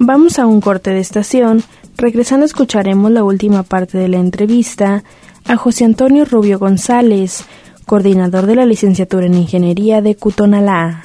Vamos 0.02 0.40
a 0.40 0.46
un 0.46 0.62
corte 0.62 0.92
de 0.92 1.02
estación. 1.02 1.62
Regresando 1.98 2.46
escucharemos 2.46 3.12
la 3.12 3.26
última 3.26 3.64
parte 3.64 3.98
de 3.98 4.08
la 4.08 4.18
entrevista 4.18 5.04
a 5.46 5.58
José 5.58 5.84
Antonio 5.84 6.24
Rubio 6.24 6.58
González, 6.58 7.44
coordinador 7.86 8.46
de 8.46 8.56
la 8.56 8.66
licenciatura 8.66 9.26
en 9.26 9.34
Ingeniería 9.34 10.02
de 10.02 10.16
Cutonalá. 10.16 11.04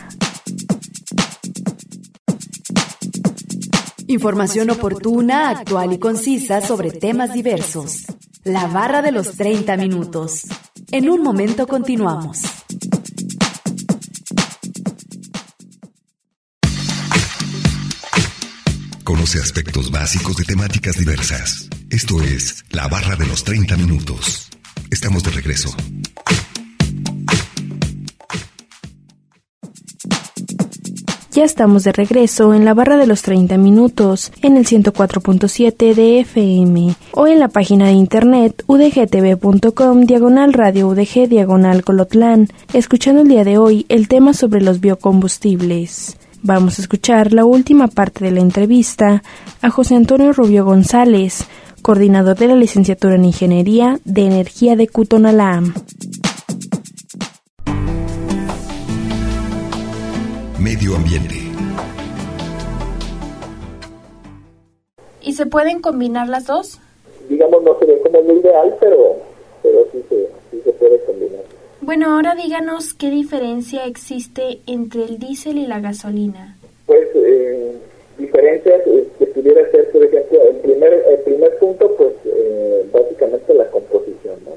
Información 4.06 4.70
oportuna, 4.70 5.50
actual 5.50 5.92
y 5.92 5.98
concisa 5.98 6.60
sobre 6.60 6.92
temas 6.92 7.32
diversos. 7.32 8.04
La 8.44 8.68
barra 8.68 9.02
de 9.02 9.10
los 9.10 9.32
30 9.32 9.76
minutos. 9.76 10.42
En 10.92 11.10
un 11.10 11.20
momento 11.20 11.66
continuamos. 11.66 12.63
Conoce 19.04 19.38
aspectos 19.38 19.90
básicos 19.90 20.34
de 20.38 20.44
temáticas 20.44 20.96
diversas. 20.96 21.68
Esto 21.90 22.23
es 22.23 22.64
La 22.70 22.88
barra 22.88 23.16
de 23.16 23.26
los 23.26 23.44
30 23.44 23.76
minutos. 23.76 24.49
Estamos 24.90 25.23
de 25.23 25.30
regreso. 25.30 25.68
Ya 31.32 31.44
estamos 31.44 31.84
de 31.84 31.92
regreso 31.92 32.54
en 32.54 32.64
la 32.64 32.73
barra 32.73 32.96
de 32.96 33.06
los 33.06 33.20
30 33.20 33.58
minutos 33.58 34.32
en 34.40 34.56
el 34.56 34.64
104.7 34.64 35.94
de 35.94 36.20
FM 36.20 36.94
o 37.12 37.26
en 37.26 37.40
la 37.40 37.49
página 37.49 37.88
de 37.88 37.92
internet 37.92 38.64
udgtv.com 38.66 40.06
diagonal 40.06 40.54
radio 40.54 40.88
udg 40.88 41.28
diagonal 41.28 41.84
colotlán, 41.84 42.49
escuchando 42.73 43.20
el 43.20 43.28
día 43.28 43.44
de 43.44 43.58
hoy 43.58 43.84
el 43.90 44.08
tema 44.08 44.32
sobre 44.32 44.62
los 44.62 44.80
biocombustibles. 44.80 46.16
Vamos 46.46 46.78
a 46.78 46.82
escuchar 46.82 47.32
la 47.32 47.46
última 47.46 47.86
parte 47.86 48.22
de 48.22 48.30
la 48.30 48.40
entrevista 48.40 49.22
a 49.62 49.70
José 49.70 49.94
Antonio 49.94 50.30
Rubio 50.34 50.62
González, 50.66 51.48
coordinador 51.80 52.36
de 52.36 52.48
la 52.48 52.54
licenciatura 52.54 53.14
en 53.14 53.24
Ingeniería 53.24 53.98
de 54.04 54.26
Energía 54.26 54.76
de 54.76 54.86
Cutonalam. 54.86 55.72
Medio 60.60 60.96
ambiente. 60.96 61.34
¿Y 65.22 65.32
se 65.32 65.46
pueden 65.46 65.80
combinar 65.80 66.28
las 66.28 66.44
dos? 66.44 66.78
Digamos, 67.30 67.62
no 67.62 67.78
se 67.78 67.86
ve 67.86 68.02
como 68.02 68.20
lo 68.20 68.38
ideal, 68.38 68.76
pero, 68.80 69.16
pero 69.62 69.86
sí, 69.92 70.04
se, 70.10 70.28
sí 70.50 70.60
se 70.62 70.72
puede 70.72 71.02
combinar. 71.06 71.53
Bueno, 71.84 72.14
ahora 72.14 72.34
díganos 72.34 72.94
qué 72.94 73.10
diferencia 73.10 73.84
existe 73.84 74.60
entre 74.66 75.04
el 75.04 75.18
diésel 75.18 75.58
y 75.58 75.66
la 75.66 75.80
gasolina. 75.80 76.56
Pues, 76.86 77.08
eh, 77.14 77.72
diferencias 78.16 78.86
eh, 78.86 79.06
que 79.18 79.26
pudiera 79.26 79.70
ser, 79.70 79.90
por 79.90 80.02
ejemplo, 80.02 80.40
el 80.48 80.56
primer, 80.56 81.04
el 81.06 81.18
primer 81.18 81.58
punto, 81.58 81.94
pues, 81.98 82.14
eh, 82.24 82.86
básicamente 82.90 83.52
la 83.52 83.70
composición, 83.70 84.36
¿no? 84.46 84.52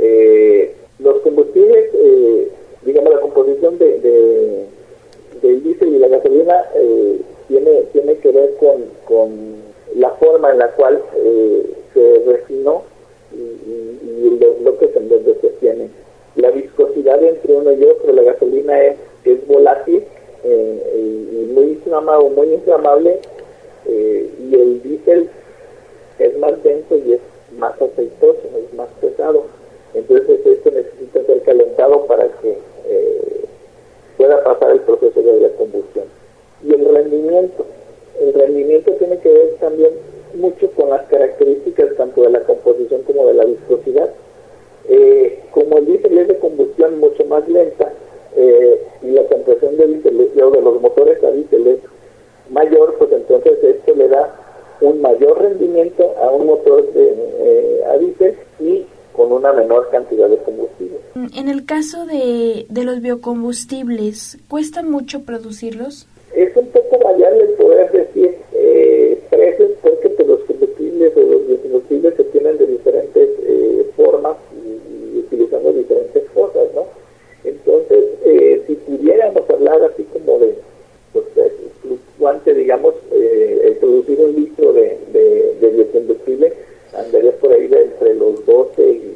Eh, 0.00 0.74
los 0.98 1.20
combustibles, 1.20 1.90
eh, 1.94 2.48
digamos, 2.82 3.14
la 3.14 3.20
composición 3.20 3.78
de, 3.78 4.00
de 4.00 4.64
del 5.40 5.62
diésel 5.62 5.94
y 5.94 5.98
la 6.00 6.08
gasolina 6.08 6.64
tiene, 7.46 7.82
tiene 7.92 8.16
que 8.16 8.32
ver 8.32 8.56
con, 8.58 8.84
con 9.04 9.30
la 9.94 10.10
forma 10.10 10.50
en 10.50 10.58
la 10.58 10.72
cual 10.72 11.00
se 11.94 12.22
refinó 12.26 12.82
y, 13.32 13.36
y, 13.36 14.26
y 14.26 14.38
los 14.40 14.60
bloques 14.60 14.96
en 14.96 15.08
donde 15.08 15.36
se 15.40 15.46
obtiene. 15.46 15.88
La 16.38 16.50
viscosidad 16.50 17.22
entre 17.22 17.52
uno 17.52 17.72
y 17.72 17.84
otro, 17.84 18.12
la 18.12 18.22
gasolina 18.22 18.80
es 18.82 18.96
es 19.24 19.46
volátil 19.46 20.04
y 20.44 21.52
muy 21.52 21.64
inflamado, 21.64 22.30
muy 22.30 22.54
inflamable, 22.54 23.18
y 23.86 24.54
el 24.54 24.82
diésel 24.82 25.28
es 26.18 26.38
más 26.38 26.62
denso 26.62 26.96
y 26.96 27.14
es 27.14 27.20
más 27.58 27.74
aceitoso, 27.80 28.40
es 28.56 28.74
más 28.74 28.88
pesado. 29.00 29.44
Entonces 29.94 30.40
esto 30.44 30.70
necesita 30.70 31.24
ser 31.24 31.42
calentado 31.42 32.06
para 32.06 32.28
que 32.40 32.58
eh, 32.86 33.44
pueda 34.16 34.42
pasar 34.44 34.72
el 34.72 34.80
proceso 34.80 35.20
de 35.22 35.40
la 35.40 35.48
combustión. 35.50 36.04
Y 36.64 36.74
el 36.74 36.84
rendimiento, 36.94 37.64
el 38.20 38.34
rendimiento 38.34 38.92
tiene 38.92 39.18
que 39.18 39.32
ver 39.32 39.54
también 39.60 39.92
mucho 40.34 40.70
con 40.72 40.90
las 40.90 41.06
características 41.06 41.96
tanto 41.96 42.22
de 42.22 42.30
la 42.30 42.40
composición 42.40 43.02
como 43.02 43.26
de 43.26 43.34
la 43.34 43.44
viscosidad. 43.44 44.10
Eh, 44.88 45.40
como 45.50 45.78
el 45.78 45.86
diésel 45.86 46.18
es 46.18 46.28
de 46.28 46.38
combustión 46.38 46.98
mucho 46.98 47.24
más 47.26 47.46
lenta 47.48 47.92
eh, 48.36 48.82
y 49.02 49.10
la 49.10 49.24
compresión 49.24 49.76
del 49.76 50.02
de 50.02 50.62
los 50.62 50.80
motores 50.80 51.22
a 51.22 51.30
diésel 51.30 51.66
es 51.66 51.78
mayor, 52.50 52.94
pues 52.98 53.12
entonces 53.12 53.52
esto 53.62 53.94
le 53.94 54.08
da 54.08 54.34
un 54.80 55.00
mayor 55.00 55.42
rendimiento 55.42 56.14
a 56.22 56.30
un 56.30 56.46
motor 56.46 56.90
de, 56.92 57.14
eh, 57.40 57.82
a 57.86 57.98
diésel 57.98 58.36
y 58.60 58.86
con 59.18 59.32
una 59.32 59.52
menor 59.52 59.88
cantidad 59.90 60.28
de 60.28 60.36
combustible. 60.38 60.96
En 61.36 61.48
el 61.48 61.64
caso 61.66 62.06
de, 62.06 62.66
de 62.68 62.84
los 62.84 63.00
biocombustibles, 63.00 64.38
¿cuesta 64.48 64.84
mucho 64.84 65.24
producirlos? 65.24 66.06
Es 66.36 66.56
un 66.56 66.68
poco 66.68 67.00
variable 67.00 67.46
poder 67.58 67.90
decir 67.90 68.36
eh, 68.54 69.20
precios 69.28 69.72
porque 69.82 70.10
pues, 70.10 70.28
los 70.28 70.40
combustibles 70.44 71.12
o 71.16 71.20
los 71.20 71.46
biocombustibles 71.48 72.14
se 72.14 72.24
tienen 72.24 72.58
de 72.58 72.66
diferentes 72.68 73.28
eh, 73.42 73.90
formas 73.96 74.36
y, 74.54 75.18
utilizando 75.18 75.72
diferentes 75.72 76.22
cosas, 76.30 76.68
¿no? 76.76 76.86
Entonces, 77.42 78.04
eh, 78.24 78.62
si 78.68 78.74
pudiéramos 78.76 79.50
hablar 79.50 79.82
así 79.82 80.04
como 80.04 80.38
de 80.38 80.54
pues, 81.12 81.24
fluctuante, 81.82 82.54
digamos, 82.54 82.94
eh, 83.10 83.62
el 83.64 83.72
producir 83.78 84.20
un 84.20 84.36
litro 84.36 84.72
de, 84.72 84.96
de, 85.12 85.56
de 85.60 85.70
biocombustible 85.70 86.52
andaría 86.98 87.32
por 87.32 87.52
ahí 87.52 87.66
de 87.66 87.82
entre 87.82 88.14
los 88.14 88.44
12 88.46 88.82
y, 88.82 89.14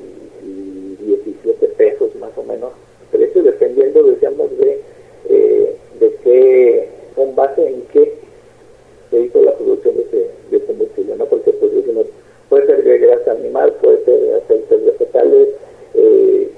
17 1.03 1.67
pesos 1.69 2.15
más 2.17 2.31
o 2.37 2.45
menos. 2.45 2.71
Precio 3.11 3.43
dependiendo, 3.43 4.03
decíamos, 4.05 4.57
de, 4.59 4.81
eh, 5.29 5.77
de 6.01 6.15
qué, 6.23 6.89
con 7.15 7.35
base 7.35 7.67
en 7.67 7.83
qué 7.93 8.15
se 9.11 9.21
hizo 9.21 9.43
la 9.43 9.53
producción 9.57 9.97
de, 9.97 10.03
ese, 10.03 10.31
de 10.51 10.61
combustible, 10.65 11.17
¿no? 11.17 11.27
Porque 11.27 11.53
pues 11.53 11.75
decimos, 11.75 12.07
puede 12.49 12.67
ser 12.67 12.85
de 12.85 12.99
grasa 12.99 13.33
animal, 13.33 13.75
puede 13.83 14.05
ser 14.05 14.21
de 14.21 14.35
aceites 14.37 14.85
vegetales, 14.85 15.49
eh, 15.95 16.51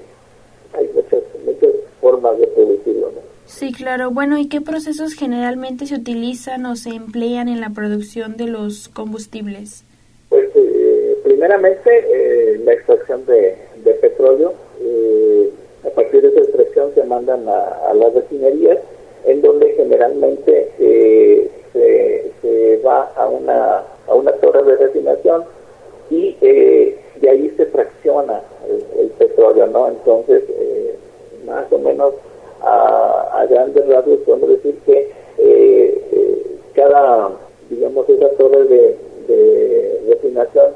hay 0.75 0.91
muchas, 0.95 1.23
muchas 1.45 1.71
formas 2.01 2.39
de 2.39 2.47
producirlo, 2.49 3.07
¿no? 3.13 3.35
Sí, 3.47 3.73
claro. 3.73 4.04
Bueno, 4.15 4.39
¿y 4.39 4.47
qué 4.47 4.61
procesos 4.61 5.15
generalmente 5.15 5.87
se 5.87 5.97
utilizan 5.97 6.67
o 6.67 6.77
se 6.77 6.91
emplean 6.91 7.49
en 7.49 7.61
la 7.61 7.71
producción 7.71 8.37
de 8.37 8.47
los 8.47 8.89
combustibles? 8.89 9.83
Pues 10.29 10.51
eh, 10.55 11.19
primeramente 11.25 11.91
eh, 11.91 12.61
la 12.65 12.75
extracción 12.75 13.27
de, 13.27 13.57
petróleo. 14.01 14.55
Eh, 14.81 15.51
a 15.85 15.91
partir 15.91 16.23
de 16.23 16.29
esa 16.29 16.43
extracción 16.43 16.95
se 16.95 17.03
mandan 17.03 17.49
a, 17.49 17.91
a 17.91 17.95
las 17.95 18.15
refinerías, 18.15 18.79
en 19.25 19.43
donde 19.43 19.73
generalmente 19.73 20.71
eh, 20.79 21.51
se, 21.73 22.31
se, 22.41 22.83
va 22.87 23.11
a 23.17 23.27
una, 23.27 23.83
a 24.07 24.15
una 24.15 24.31
torre 24.35 24.63
de 24.63 24.77
refinación 24.77 25.43
y 26.09 26.37
eh, 26.41 26.97
de 27.21 27.31
ahí 27.31 27.53
se 27.57 27.67
fracciona 27.67 28.43
el, 28.69 29.01
el 29.01 29.09
petróleo, 29.09 29.67
¿no? 29.67 29.89
Entonces, 29.89 30.45
más 31.45 31.65
o 31.73 31.79
menos 31.79 32.15
a, 32.65 33.41
a 33.41 33.47
grandes 33.47 33.87
rasgos 33.87 34.21
podemos 34.21 34.49
decir 34.51 34.77
que 34.87 35.25
cada, 36.75 37.31
digamos, 37.71 38.09
esa 38.09 38.29
torre 38.31 38.65
de, 38.65 38.97
de 39.29 40.01
refinación 40.09 40.73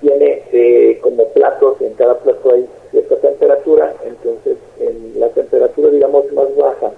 tiene 0.00 0.42
eh, 0.52 0.98
como 1.02 1.28
platos, 1.28 1.80
en 1.80 1.94
cada 1.94 2.18
plato 2.18 2.52
hay 2.52 2.66
cierta 2.90 3.16
temperatura, 3.16 3.94
entonces 4.04 4.56
en 4.78 5.18
la 5.18 5.28
temperatura 5.30 5.90
digamos 5.90 6.30
más 6.32 6.54
baja, 6.56 6.92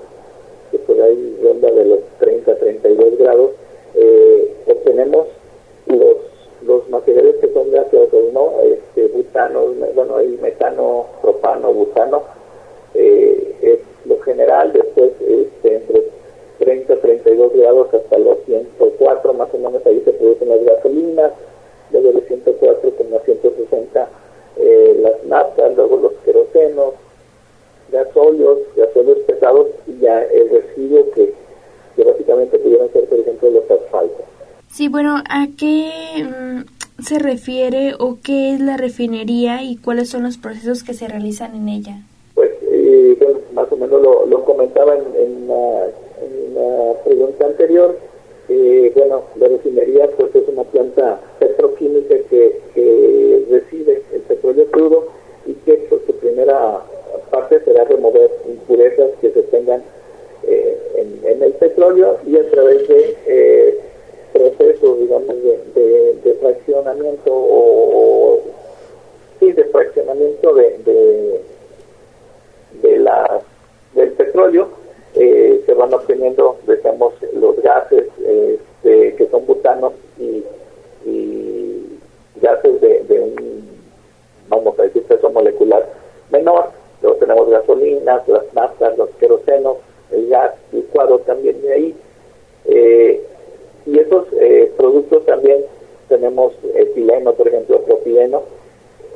que 0.70 0.78
por 0.80 1.00
ahí 1.00 1.38
ronda 1.42 1.70
de 1.70 1.84
los 1.84 2.00
30 2.18 2.50
a 2.50 2.56
32 2.56 3.18
grados, 3.18 3.50
eh, 3.94 4.54
obtenemos 4.66 5.28
los, 5.86 6.16
los 6.66 6.88
materiales 6.88 7.36
que 7.36 7.52
son 7.52 7.70
gaseosos, 7.70 8.32
¿no? 8.32 8.54
Este, 8.64 9.06
butano, 9.08 9.66
bueno, 9.94 10.16
hay 10.16 10.36
metano, 10.42 11.06
propano, 11.22 11.72
butano, 11.72 12.24
eh, 12.94 13.54
es 13.62 13.78
lo 14.04 14.18
general, 14.20 14.72
después 14.72 15.12
este, 15.46 15.76
entre 15.76 16.02
30 16.58 16.92
a 16.92 16.96
32 16.96 17.52
grados 17.54 17.94
hasta 17.94 18.18
los 18.18 18.38
104, 18.46 19.34
más 19.34 19.48
o 19.52 19.58
menos 19.58 19.84
ahí 19.86 20.00
se 20.04 20.12
producen 20.12 20.48
las 20.48 20.64
gasolinas, 20.64 21.32
luego 21.92 22.12
de 22.12 22.20
104 22.22 22.90
como 22.90 23.16
a 23.16 23.20
160 23.20 24.08
eh, 24.58 25.00
las 25.02 25.24
naftas, 25.24 25.76
luego 25.76 25.96
los 25.98 26.12
querosenos, 26.24 26.94
gasóleos, 27.92 28.58
gasóleos 28.76 29.18
pesados 29.20 29.68
y 29.86 29.98
ya 30.00 30.22
el 30.22 30.50
residuo 30.50 31.10
que, 31.12 31.34
que 31.94 32.04
básicamente 32.04 32.58
pudieran 32.58 32.90
ser, 32.92 33.04
por 33.06 33.18
ejemplo, 33.18 33.50
los 33.50 33.70
asfaltos. 33.70 34.24
Sí, 34.68 34.88
bueno, 34.88 35.22
¿a 35.28 35.46
qué 35.56 35.90
mm, 36.24 37.02
se 37.02 37.18
refiere 37.18 37.94
o 37.98 38.18
qué 38.22 38.54
es 38.54 38.60
la 38.60 38.76
refinería 38.76 39.62
y 39.62 39.76
cuáles 39.76 40.08
son 40.08 40.24
los 40.24 40.38
procesos 40.38 40.82
que 40.82 40.94
se 40.94 41.06
realizan 41.08 41.54
en 41.54 41.68
ella? 41.68 41.98
Más 43.52 43.70
o 43.70 43.76
menos 43.76 44.02
lo, 44.02 44.44
comentaba 44.44 44.96
en, 44.96 45.04
en, 45.16 45.48
pregunta 47.04 47.46
anterior. 47.46 47.96
Eh, 48.48 48.92
bueno, 48.94 49.22
la 49.36 49.48
refinería 49.48 50.08
pues 50.16 50.34
es 50.34 50.48
una 50.48 50.62
planta 50.64 51.20
petroquímica 51.38 52.16
que, 52.30 52.60
que 52.74 53.44
recibe 53.50 54.02
el 54.12 54.20
petróleo 54.20 54.66
crudo 54.70 55.08
y 55.46 55.54
que 55.54 55.74
pues 55.88 56.02
su 56.06 56.12
primera 56.14 56.80
parte 57.30 57.60
será 57.64 57.84
remover 57.84 58.30
impurezas 58.48 59.10
que 59.20 59.30
se 59.32 59.42
tengan 59.44 59.82
eh, 60.44 60.78
en, 60.96 61.20
en, 61.28 61.42
el 61.42 61.52
petróleo 61.54 62.18
y 62.26 62.36
a 62.36 62.50
través 62.50 62.86
de 62.88 63.16
eh, 63.26 63.80
procesos, 64.32 65.00
digamos, 65.00 65.36
de, 65.42 65.60
de, 65.74 66.14
de 66.24 66.34
fraccionamiento 66.34 67.32
o, 67.32 68.42
sí, 69.40 69.52
de 69.52 69.64
fraccionamiento 69.64 70.54
de, 70.54 70.78
de, 70.84 71.40
de 72.86 72.98
la, 72.98 73.40
del 73.94 74.12
petróleo, 74.12 74.68
eh, 75.14 75.62
se 75.64 75.74
van 75.74 75.92
obteniendo, 75.94 76.58
decíamos, 76.66 77.14
los 77.32 77.56
gases 77.62 78.06
este, 78.18 79.14
que 79.16 79.26
son 79.30 79.46
butanos 79.46 79.92
y, 80.18 80.44
y 81.04 81.98
gases 82.40 82.80
de, 82.80 83.02
de, 83.04 83.20
un, 83.20 83.68
vamos 84.48 84.78
a 84.78 84.82
decir, 84.82 85.02
peso 85.04 85.30
molecular 85.30 85.88
menor. 86.30 86.70
Luego 87.02 87.16
tenemos 87.18 87.48
gasolinas, 87.50 88.26
las 88.28 88.54
naftas, 88.54 88.96
los 88.98 89.10
querosenos, 89.20 89.76
el 90.10 90.28
gas 90.28 90.52
licuado 90.72 91.18
también 91.20 91.60
de 91.62 91.72
ahí. 91.72 91.96
Eh, 92.66 93.24
y 93.86 93.98
esos 93.98 94.26
eh, 94.40 94.72
productos 94.76 95.24
también 95.24 95.64
tenemos 96.08 96.52
etileno, 96.74 97.32
por 97.32 97.48
ejemplo, 97.48 97.80
propileno. 97.82 98.42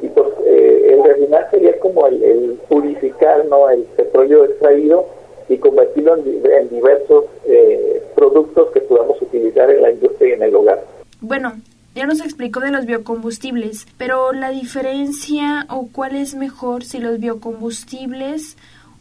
Y 0.03 0.09
pues 0.09 0.29
eh, 0.47 0.95
el 0.95 1.05
refinar 1.05 1.49
sería 1.51 1.79
como 1.79 2.07
el, 2.07 2.23
el, 2.23 2.59
purificar 2.69 3.45
¿no? 3.47 3.69
el 3.71 3.83
petróleo 3.83 4.45
extraído 4.45 5.07
y 5.49 5.59
convertirlo 5.59 6.17
en, 6.17 6.43
en 6.45 6.69
diversos 6.69 7.25
eh, 7.47 8.03
productos 8.15 8.71
que 8.73 8.81
podamos 8.81 9.21
utilizar 9.21 9.71
en 9.71 9.83
la 9.83 9.91
industria 9.91 10.31
y 10.31 10.33
en 10.33 10.43
el 10.43 10.55
hogar. 10.55 10.85
Bueno, 11.21 11.55
ya 11.95 12.07
nos 12.07 12.21
explicó 12.21 12.61
de 12.61 12.71
los 12.71 12.87
biocombustibles, 12.87 13.87
pero 13.99 14.33
la 14.33 14.51
diferencia 14.51 15.67
o 15.69 15.89
cuál 15.93 16.17
es 16.17 16.35
mejor 16.35 16.85
si 16.85 16.99
los 16.99 17.19
biocombustibles 17.19 18.57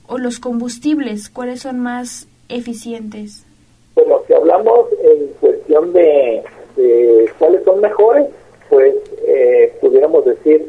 o 0.08 0.18
los 0.18 0.40
combustibles, 0.40 1.30
cuáles 1.30 1.62
son 1.62 1.80
más 1.80 2.28
eficientes. 2.50 3.46
Bueno, 3.94 4.22
si 4.26 4.34
hablamos 4.34 4.88
en 5.04 5.28
cuestión 5.40 5.94
de, 5.94 6.42
de 6.76 7.30
cuáles 7.38 7.64
son 7.64 7.80
mejores, 7.80 8.28
pues 8.70 8.96
eh, 9.28 9.72
pudiéramos 9.82 10.26
decir 10.26 10.68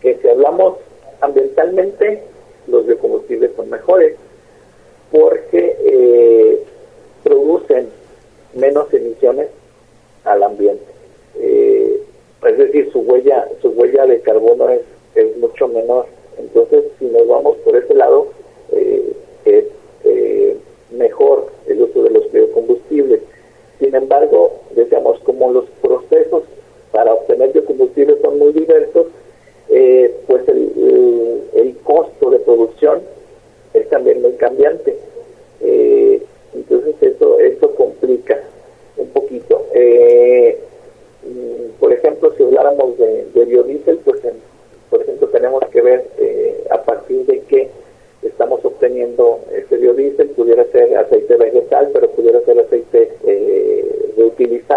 que 0.00 0.16
si 0.16 0.28
hablamos 0.28 0.76
ambientalmente, 1.20 2.22
los 2.66 2.86
biocombustibles 2.86 3.50
son 3.56 3.70
mejores 3.70 4.16
porque 5.10 5.76
eh, 5.80 6.62
producen 7.24 7.88
menos 8.54 8.92
emisiones 8.94 9.48
al 10.24 10.42
ambiente. 10.42 10.84
Eh, 11.38 12.00
es 12.46 12.58
decir, 12.58 12.90
su 12.92 13.00
huella, 13.00 13.48
su 13.60 13.68
huella 13.70 14.06
de 14.06 14.20
carbono 14.20 14.68
es, 14.68 14.82
es 15.14 15.36
mucho 15.38 15.68
menor. 15.68 16.06
Entonces, 16.38 16.84
si 16.98 17.06
nos 17.06 17.26
vamos 17.26 17.56
por 17.58 17.76
ese 17.76 17.94
lado, 17.94 18.28
eh, 18.72 19.12
es 19.44 19.64
mejor 20.90 21.46
el 21.66 21.82
uso 21.82 22.02
de 22.02 22.10
los 22.10 22.30
biocombustibles. 22.30 23.20
Sin 23.78 23.94
embargo, 23.94 24.60
decíamos, 24.74 25.18
como 25.20 25.52
los 25.52 25.64
procesos 25.82 26.42
para 26.92 27.14
obtener 27.14 27.52
biocombustibles 27.52 28.20
son 28.20 28.38
muy 28.38 28.52
diversos, 28.52 29.06
eh, 29.70 30.14
pues 30.26 30.46
el, 30.48 30.72
el, 30.76 31.42
el, 31.54 31.76
costo 31.78 32.30
de 32.30 32.40
producción 32.40 33.00
es 33.72 33.88
también 33.88 34.20
muy 34.20 34.32
cambiante. 34.32 34.96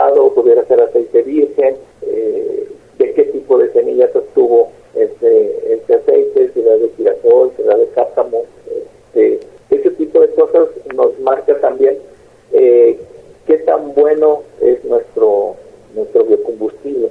ejemplo, 0.04 0.34
pudiera 0.34 0.64
ser 0.66 0.82
aceite 0.82 1.22
virgen, 1.22 1.76
eh, 2.02 2.68
de 2.98 3.14
qué 3.14 3.24
tipo 3.26 3.58
de 3.58 3.72
semillas 3.72 4.16
obtuvo 4.16 4.72
ese, 4.96 5.74
ese 5.74 5.96
aceite, 5.96 6.52
si 6.54 6.60
era 6.60 6.78
de 6.78 6.90
girasol, 6.98 7.52
si 7.56 7.62
era 7.62 7.78
de 7.78 7.88
cáptamo, 7.88 8.44
este, 8.68 9.40
ese 9.70 9.90
tipo 9.92 10.20
de 10.20 10.28
cosas 10.30 10.68
nos 10.94 11.18
marca 11.20 11.60
también 11.60 11.98
eh, 12.52 13.00
qué 13.48 13.58
tan 13.60 13.94
bueno 13.94 14.44
es 14.62 14.84
nuestro, 14.86 15.56
nuestro 15.96 16.24
biocombustible. 16.26 17.10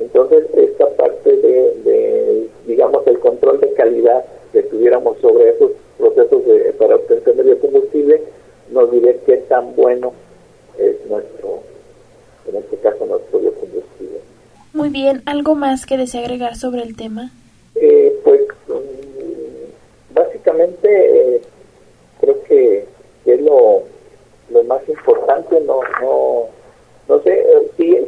Entonces, 0.00 0.46
esta 0.74 0.90
parte 0.96 1.36
de, 1.36 2.48
digamos, 2.66 3.06
el 3.06 3.18
control 3.20 3.60
de 3.60 3.72
calidad 3.74 4.24
que 4.52 4.62
tuviéramos 4.64 5.18
sobre 5.20 5.50
esos 5.50 5.70
procesos 5.98 6.44
de, 6.46 6.72
para 6.78 6.96
obtención 6.96 7.36
de 7.36 7.42
biocombustible, 7.44 8.22
nos 8.70 8.90
diré 8.90 9.20
qué 9.24 9.36
tan 9.48 9.74
bueno 9.76 10.12
es 10.78 10.96
nuestro, 11.08 11.60
en 12.48 12.56
este 12.56 12.76
caso, 12.78 13.06
nuestro 13.06 13.38
biocombustible. 13.38 14.18
Muy 14.72 14.88
bien, 14.88 15.22
¿algo 15.26 15.54
más 15.54 15.86
que 15.86 15.96
desea 15.96 16.22
agregar 16.22 16.56
sobre 16.56 16.82
el 16.82 16.96
tema? 16.96 17.30
Eh, 17.76 18.18
pues, 18.24 18.42
mm, 18.66 20.14
básicamente, 20.14 21.36
eh, 21.36 21.42
creo 22.20 22.42
que 22.44 22.84
es 23.26 23.40
lo, 23.40 23.82
lo 24.50 24.64
más 24.64 24.88
importante, 24.88 25.60
no, 25.60 25.80
no 26.00 26.48
no 27.08 27.20
sé 27.20 27.43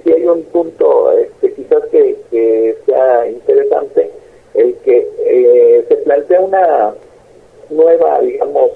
eh, 0.07 0.15
hay 0.15 0.27
un 0.27 0.43
punto 0.45 1.13
este, 1.13 1.53
quizás 1.53 1.85
que, 1.91 2.77
sea 2.87 3.29
interesante, 3.29 4.11
el 4.55 4.75
que 4.77 5.09
eh, 5.25 5.85
se 5.89 5.97
plantea 5.97 6.41
una 6.41 6.95
nueva, 7.71 8.21
digamos, 8.21 8.71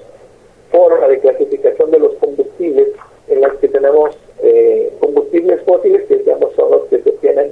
forma 0.71 1.07
de 1.07 1.19
clasificación 1.19 1.91
de 1.91 1.99
los 1.99 2.13
combustibles 2.15 2.89
en 3.27 3.41
las 3.41 3.53
que 3.55 3.67
tenemos 3.67 4.15
eh, 4.43 4.91
combustibles 4.99 5.61
fósiles, 5.63 6.03
que 6.03 6.17
digamos 6.17 6.53
son 6.55 6.71
los 6.71 6.83
que 6.85 6.99
se 7.01 7.11
tienen 7.13 7.51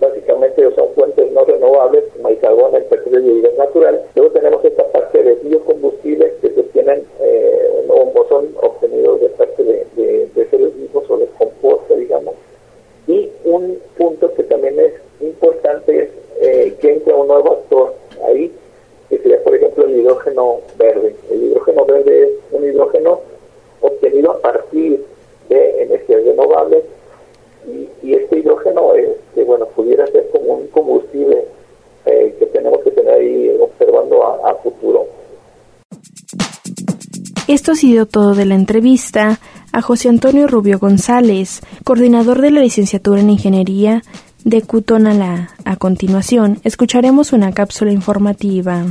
básicamente 0.00 0.62
son 0.74 0.88
fuentes 0.94 1.30
no 1.32 1.44
renovables, 1.44 2.04
como 2.16 2.30
el 2.30 2.38
carbón, 2.38 2.74
el 2.74 2.84
petróleo 2.84 3.20
y 3.20 3.36
el 3.36 3.42
gas 3.42 3.58
natural. 3.58 4.02
Luego 4.14 4.32
tenemos 4.32 4.64
esta 4.64 4.84
parte 4.88 5.22
de 5.22 5.34
biocombustibles 5.34 6.32
que 6.40 6.48
se 6.48 6.62
tienen 6.62 7.04
o 7.88 8.26
son 8.30 8.48
obtenidos 8.62 9.20
de 9.20 9.28
parte 9.28 9.62
de, 9.62 9.86
de 10.34 10.46
seres 10.48 10.74
vivos 10.74 11.04
o 11.10 11.18
de 11.18 11.26
composta, 11.38 11.94
digamos. 11.94 12.34
Y 13.10 13.28
un 13.44 13.78
punto 13.96 14.32
que 14.34 14.44
también 14.44 14.78
es 14.78 14.92
importante 15.20 16.04
es 16.04 16.10
eh, 16.40 16.76
que 16.80 16.92
entra 16.92 17.16
un 17.16 17.26
nuevo 17.26 17.52
actor 17.52 17.94
ahí, 18.24 18.52
que 19.08 19.18
sería, 19.18 19.42
por 19.42 19.56
ejemplo, 19.56 19.84
el 19.84 19.98
hidrógeno 19.98 20.60
verde. 20.78 21.16
El 21.28 21.42
hidrógeno 21.42 21.84
verde 21.86 22.22
es 22.22 22.30
un 22.52 22.64
hidrógeno 22.64 23.20
obtenido 23.80 24.30
a 24.30 24.38
partir 24.38 25.04
de 25.48 25.82
energías 25.82 26.24
renovables 26.24 26.84
y, 28.02 28.14
este 28.14 28.38
hidrógeno, 28.38 28.94
este, 28.94 29.42
bueno, 29.44 29.66
pudiera 29.66 30.06
ser 30.06 30.28
como 30.30 30.54
un 30.54 30.66
combustible 30.68 31.44
eh, 32.06 32.34
que 32.38 32.46
tenemos 32.46 32.80
que 32.82 32.92
tener 32.92 33.14
ahí 33.14 33.56
observando 33.60 34.22
a 34.24 34.54
futuro. 34.56 35.06
Esto 37.48 37.72
ha 37.72 37.74
todo 38.06 38.34
de 38.34 38.46
la 38.46 38.54
entrevista 38.54 39.38
a 39.72 39.82
José 39.82 40.08
Antonio 40.08 40.46
Rubio 40.46 40.78
González, 40.78 41.60
coordinador 41.84 42.40
de 42.40 42.50
la 42.50 42.60
licenciatura 42.60 43.20
en 43.20 43.30
Ingeniería 43.30 44.02
de 44.44 44.62
Cutonalá. 44.62 45.50
A 45.64 45.76
continuación, 45.76 46.58
escucharemos 46.64 47.32
una 47.32 47.52
cápsula 47.52 47.92
informativa. 47.92 48.86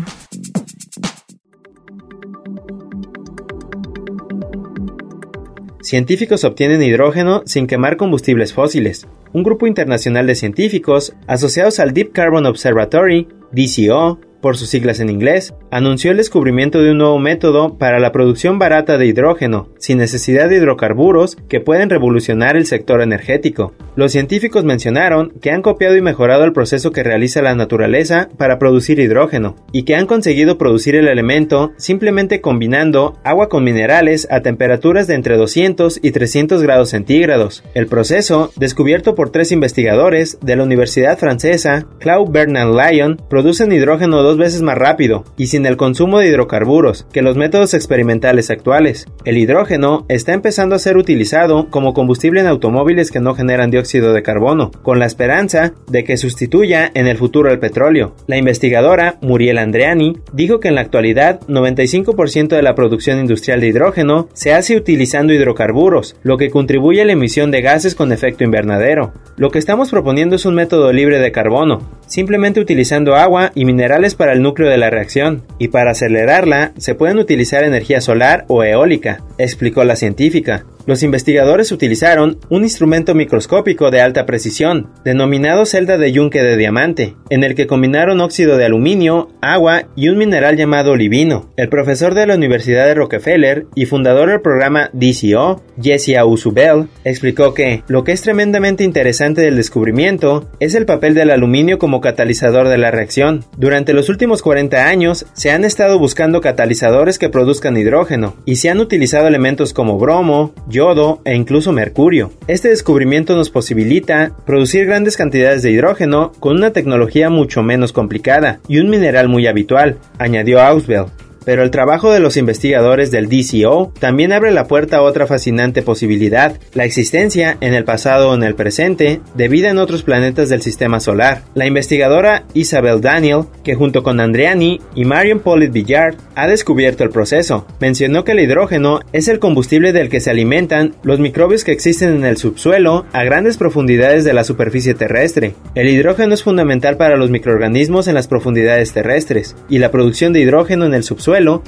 Científicos 5.81 6.43
obtienen 6.43 6.83
hidrógeno 6.83 7.41
sin 7.45 7.65
quemar 7.65 7.97
combustibles 7.97 8.53
fósiles. 8.53 9.07
Un 9.31 9.43
grupo 9.43 9.65
internacional 9.65 10.27
de 10.27 10.35
científicos, 10.35 11.13
asociados 11.25 11.79
al 11.79 11.93
Deep 11.93 12.11
Carbon 12.11 12.45
Observatory, 12.45 13.27
DCO, 13.51 14.19
por 14.41 14.57
sus 14.57 14.69
siglas 14.69 14.99
en 14.99 15.09
inglés, 15.09 15.53
anunció 15.71 16.11
el 16.11 16.17
descubrimiento 16.17 16.81
de 16.81 16.91
un 16.91 16.97
nuevo 16.97 17.19
método 17.19 17.77
para 17.77 17.99
la 17.99 18.11
producción 18.11 18.59
barata 18.59 18.97
de 18.97 19.05
hidrógeno, 19.05 19.69
sin 19.77 19.97
necesidad 19.97 20.49
de 20.49 20.57
hidrocarburos, 20.57 21.37
que 21.47 21.59
pueden 21.59 21.89
revolucionar 21.89 22.57
el 22.57 22.65
sector 22.65 23.01
energético. 23.01 23.73
Los 23.95 24.11
científicos 24.11 24.63
mencionaron 24.63 25.33
que 25.41 25.51
han 25.51 25.61
copiado 25.61 25.95
y 25.95 26.01
mejorado 26.01 26.43
el 26.43 26.53
proceso 26.53 26.91
que 26.91 27.03
realiza 27.03 27.41
la 27.41 27.55
naturaleza 27.55 28.29
para 28.37 28.59
producir 28.59 28.99
hidrógeno, 28.99 29.55
y 29.71 29.83
que 29.83 29.95
han 29.95 30.05
conseguido 30.05 30.57
producir 30.57 30.95
el 30.95 31.07
elemento 31.07 31.71
simplemente 31.77 32.41
combinando 32.41 33.17
agua 33.23 33.49
con 33.49 33.63
minerales 33.63 34.27
a 34.31 34.41
temperaturas 34.41 35.07
de 35.07 35.15
entre 35.15 35.37
200 35.37 35.99
y 36.01 36.11
300 36.11 36.63
grados 36.63 36.89
centígrados. 36.89 37.63
El 37.73 37.87
proceso, 37.87 38.51
descubierto 38.55 39.15
por 39.15 39.31
tres 39.31 39.51
investigadores 39.51 40.37
de 40.41 40.55
la 40.55 40.63
Universidad 40.63 41.17
francesa, 41.17 41.85
Claude 41.99 42.31
Bernard 42.31 42.73
Lyon, 42.73 43.21
producen 43.29 43.71
hidrógeno 43.71 44.23
dos 44.23 44.37
veces 44.37 44.61
más 44.61 44.77
rápido 44.77 45.23
y 45.37 45.47
sin 45.47 45.58
el 45.65 45.77
consumo 45.77 46.19
de 46.19 46.27
hidrocarburos 46.27 47.05
que 47.11 47.21
los 47.21 47.37
métodos 47.37 47.73
experimentales 47.73 48.49
actuales. 48.49 49.05
El 49.25 49.37
hidrógeno 49.37 50.05
está 50.09 50.33
empezando 50.33 50.75
a 50.75 50.79
ser 50.79 50.97
utilizado 50.97 51.69
como 51.69 51.93
combustible 51.93 52.41
en 52.41 52.47
automóviles 52.47 53.11
que 53.11 53.19
no 53.19 53.35
generan 53.35 53.71
dióxido 53.71 54.13
de 54.13 54.23
carbono, 54.23 54.71
con 54.83 54.99
la 54.99 55.05
esperanza 55.05 55.73
de 55.87 56.03
que 56.03 56.17
sustituya 56.17 56.91
en 56.93 57.07
el 57.07 57.17
futuro 57.17 57.51
el 57.51 57.59
petróleo. 57.59 58.15
La 58.27 58.37
investigadora 58.37 59.17
Muriel 59.21 59.57
Andreani 59.57 60.17
dijo 60.33 60.59
que 60.59 60.69
en 60.69 60.75
la 60.75 60.81
actualidad 60.81 61.39
95% 61.47 62.49
de 62.49 62.61
la 62.61 62.75
producción 62.75 63.19
industrial 63.19 63.61
de 63.61 63.67
hidrógeno 63.67 64.29
se 64.33 64.53
hace 64.53 64.75
utilizando 64.75 65.33
hidrocarburos, 65.33 66.15
lo 66.23 66.37
que 66.37 66.49
contribuye 66.49 67.01
a 67.01 67.05
la 67.05 67.13
emisión 67.13 67.51
de 67.51 67.61
gases 67.61 67.95
con 67.95 68.11
efecto 68.11 68.43
invernadero. 68.43 69.13
Lo 69.37 69.49
que 69.49 69.59
estamos 69.59 69.89
proponiendo 69.89 70.35
es 70.35 70.45
un 70.45 70.55
método 70.55 70.91
libre 70.91 71.19
de 71.19 71.31
carbono, 71.31 71.81
simplemente 72.07 72.59
utilizando 72.59 73.15
agua 73.15 73.51
y 73.55 73.65
minerales 73.65 74.15
para 74.15 74.33
el 74.33 74.41
núcleo 74.41 74.69
de 74.69 74.77
la 74.77 74.89
reacción, 74.89 75.43
y 75.57 75.69
para 75.69 75.91
acelerarla 75.91 76.71
se 76.77 76.95
pueden 76.95 77.17
utilizar 77.17 77.63
energía 77.63 78.01
solar 78.01 78.45
o 78.47 78.63
eólica, 78.63 79.21
explicó 79.37 79.83
la 79.83 79.95
científica. 79.95 80.65
Los 80.89 81.03
investigadores 81.03 81.71
utilizaron 81.71 82.39
un 82.49 82.63
instrumento 82.63 83.13
microscópico 83.13 83.91
de 83.91 84.01
alta 84.01 84.25
precisión, 84.25 84.89
denominado 85.05 85.67
celda 85.67 85.99
de 85.99 86.11
yunque 86.11 86.41
de 86.41 86.57
diamante, 86.57 87.13
en 87.29 87.43
el 87.43 87.53
que 87.53 87.67
combinaron 87.67 88.21
óxido 88.21 88.57
de 88.57 88.65
aluminio, 88.65 89.27
agua 89.39 89.83
y 89.95 90.09
un 90.09 90.17
mineral 90.17 90.57
llamado 90.57 90.93
olivino. 90.93 91.53
El 91.57 91.69
profesor 91.69 92.15
de 92.15 92.25
la 92.25 92.33
Universidad 92.33 92.87
de 92.87 92.95
Rockefeller 92.95 93.67
y 93.75 93.85
fundador 93.85 94.29
del 94.29 94.41
programa 94.41 94.89
DCO, 94.93 95.61
Jesse 95.79 96.17
Ausubel, 96.17 96.87
explicó 97.03 97.53
que 97.53 97.83
lo 97.87 98.03
que 98.03 98.13
es 98.13 98.23
tremendamente 98.23 98.83
interesante 98.83 99.41
del 99.41 99.57
descubrimiento 99.57 100.49
es 100.59 100.73
el 100.73 100.87
papel 100.87 101.13
del 101.13 101.29
aluminio 101.29 101.77
como 101.77 102.01
catalizador 102.01 102.67
de 102.67 102.79
la 102.79 102.89
reacción. 102.89 103.45
Durante 103.57 103.93
los 103.93 104.09
últimos 104.09 104.41
40 104.41 104.87
años 104.87 105.27
se 105.33 105.51
han 105.51 105.65
estado 105.65 105.99
buscando 105.99 106.41
catalizadores 106.41 107.19
que 107.19 107.29
produzcan 107.29 107.77
hidrógeno 107.77 108.37
y 108.45 108.55
se 108.55 108.71
han 108.71 108.79
utilizado 108.79 109.27
elementos 109.27 109.71
como 109.71 109.99
bromo, 109.99 110.55
yodo 110.79 111.21
e 111.25 111.35
incluso 111.35 111.73
mercurio. 111.73 112.31
Este 112.47 112.69
descubrimiento 112.69 113.35
nos 113.35 113.49
posibilita 113.49 114.31
producir 114.45 114.85
grandes 114.85 115.17
cantidades 115.17 115.61
de 115.61 115.71
hidrógeno 115.71 116.31
con 116.39 116.55
una 116.55 116.71
tecnología 116.71 117.29
mucho 117.29 117.61
menos 117.61 117.91
complicada 117.91 118.61
y 118.69 118.79
un 118.79 118.89
mineral 118.89 119.27
muy 119.27 119.45
habitual, 119.45 119.97
añadió 120.17 120.61
Auswell 120.61 121.07
pero 121.45 121.63
el 121.63 121.71
trabajo 121.71 122.11
de 122.11 122.19
los 122.19 122.37
investigadores 122.37 123.11
del 123.11 123.29
DCO 123.29 123.91
también 123.99 124.33
abre 124.33 124.51
la 124.51 124.67
puerta 124.67 124.97
a 124.97 125.01
otra 125.01 125.27
fascinante 125.27 125.81
posibilidad, 125.81 126.57
la 126.73 126.85
existencia, 126.85 127.57
en 127.61 127.73
el 127.73 127.83
pasado 127.83 128.29
o 128.29 128.35
en 128.35 128.43
el 128.43 128.55
presente, 128.55 129.21
de 129.35 129.47
vida 129.47 129.69
en 129.69 129.77
otros 129.77 130.03
planetas 130.03 130.49
del 130.49 130.61
sistema 130.61 130.99
solar. 130.99 131.43
La 131.53 131.65
investigadora 131.65 132.43
Isabel 132.53 133.01
Daniel, 133.01 133.45
que 133.63 133.75
junto 133.75 134.03
con 134.03 134.19
Andreani 134.19 134.79
y 134.95 135.05
Marion 135.05 135.39
Pollitt 135.39 135.71
Villard 135.71 136.15
ha 136.35 136.47
descubierto 136.47 137.03
el 137.03 137.09
proceso, 137.09 137.65
mencionó 137.79 138.23
que 138.23 138.33
el 138.33 138.39
hidrógeno 138.39 138.99
es 139.13 139.27
el 139.27 139.39
combustible 139.39 139.93
del 139.93 140.09
que 140.09 140.19
se 140.19 140.29
alimentan 140.29 140.95
los 141.03 141.19
microbios 141.19 141.63
que 141.63 141.71
existen 141.71 142.15
en 142.15 142.25
el 142.25 142.37
subsuelo 142.37 143.05
a 143.13 143.23
grandes 143.23 143.57
profundidades 143.57 144.23
de 144.23 144.33
la 144.33 144.43
superficie 144.43 144.93
terrestre. 144.93 145.55
El 145.75 145.89
hidrógeno 145.89 146.33
es 146.33 146.43
fundamental 146.43 146.97
para 146.97 147.17
los 147.17 147.29
microorganismos 147.29 148.07
en 148.07 148.15
las 148.15 148.27
profundidades 148.27 148.93
terrestres, 148.93 149.55
y 149.69 149.79
la 149.79 149.91
producción 149.91 150.33
de 150.33 150.41
hidrógeno 150.41 150.85
en 150.85 150.93
el 150.93 151.03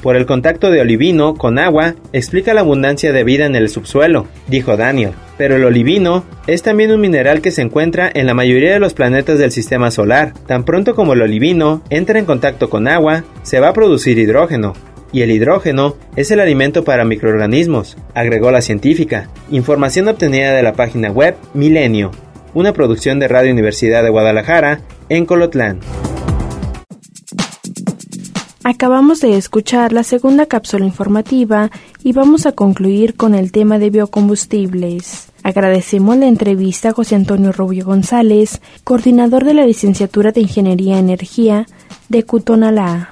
por 0.01 0.15
el 0.15 0.25
contacto 0.25 0.71
de 0.71 0.81
olivino 0.81 1.35
con 1.35 1.59
agua 1.59 1.95
explica 2.13 2.53
la 2.53 2.61
abundancia 2.61 3.13
de 3.13 3.23
vida 3.23 3.45
en 3.45 3.55
el 3.55 3.69
subsuelo, 3.69 4.25
dijo 4.47 4.75
Daniel. 4.75 5.11
Pero 5.37 5.55
el 5.55 5.63
olivino 5.63 6.23
es 6.47 6.63
también 6.63 6.91
un 6.91 6.99
mineral 6.99 7.41
que 7.41 7.51
se 7.51 7.61
encuentra 7.61 8.09
en 8.13 8.25
la 8.25 8.33
mayoría 8.33 8.73
de 8.73 8.79
los 8.79 8.93
planetas 8.93 9.37
del 9.39 9.51
sistema 9.51 9.91
solar. 9.91 10.33
Tan 10.47 10.63
pronto 10.63 10.95
como 10.95 11.13
el 11.13 11.21
olivino 11.21 11.83
entra 11.89 12.17
en 12.17 12.25
contacto 12.25 12.69
con 12.69 12.87
agua, 12.87 13.23
se 13.43 13.59
va 13.59 13.69
a 13.69 13.73
producir 13.73 14.17
hidrógeno, 14.17 14.73
y 15.11 15.21
el 15.21 15.31
hidrógeno 15.31 15.95
es 16.15 16.31
el 16.31 16.39
alimento 16.39 16.83
para 16.83 17.05
microorganismos, 17.05 17.97
agregó 18.15 18.51
la 18.51 18.61
científica. 18.61 19.29
Información 19.51 20.07
obtenida 20.07 20.53
de 20.53 20.63
la 20.63 20.73
página 20.73 21.11
web 21.11 21.35
Milenio, 21.53 22.11
una 22.53 22.73
producción 22.73 23.19
de 23.19 23.27
Radio 23.27 23.51
Universidad 23.51 24.03
de 24.03 24.09
Guadalajara 24.09 24.81
en 25.09 25.25
Colotlán. 25.25 25.79
Acabamos 28.63 29.21
de 29.21 29.37
escuchar 29.37 29.91
la 29.91 30.03
segunda 30.03 30.45
cápsula 30.45 30.85
informativa 30.85 31.71
y 32.03 32.13
vamos 32.13 32.45
a 32.45 32.51
concluir 32.51 33.15
con 33.15 33.33
el 33.33 33.51
tema 33.51 33.79
de 33.79 33.89
biocombustibles. 33.89 35.29
Agradecemos 35.41 36.17
la 36.17 36.27
entrevista 36.27 36.89
a 36.89 36.93
José 36.93 37.15
Antonio 37.15 37.51
Rubio 37.51 37.85
González, 37.85 38.61
coordinador 38.83 39.45
de 39.45 39.55
la 39.55 39.65
licenciatura 39.65 40.31
de 40.31 40.41
Ingeniería 40.41 40.99
Energía 40.99 41.65
de 42.09 42.23
Cutonalá. 42.23 43.09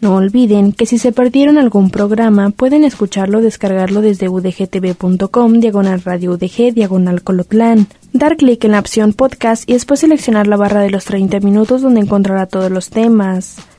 No 0.00 0.14
olviden 0.14 0.72
que 0.72 0.86
si 0.86 0.96
se 0.96 1.12
perdieron 1.12 1.58
algún 1.58 1.90
programa 1.90 2.48
pueden 2.48 2.84
escucharlo 2.84 3.38
o 3.38 3.42
descargarlo 3.42 4.00
desde 4.00 4.30
udgtv.com, 4.30 5.60
diagonal 5.60 6.00
radio 6.00 6.32
udg, 6.32 6.72
diagonal 6.72 7.22
colotlán. 7.22 7.86
Dar 8.14 8.38
clic 8.38 8.64
en 8.64 8.72
la 8.72 8.80
opción 8.80 9.12
podcast 9.12 9.68
y 9.68 9.74
después 9.74 10.00
seleccionar 10.00 10.46
la 10.46 10.56
barra 10.56 10.80
de 10.80 10.88
los 10.88 11.04
30 11.04 11.40
minutos 11.40 11.82
donde 11.82 12.00
encontrará 12.00 12.46
todos 12.46 12.70
los 12.70 12.88
temas. 12.88 13.58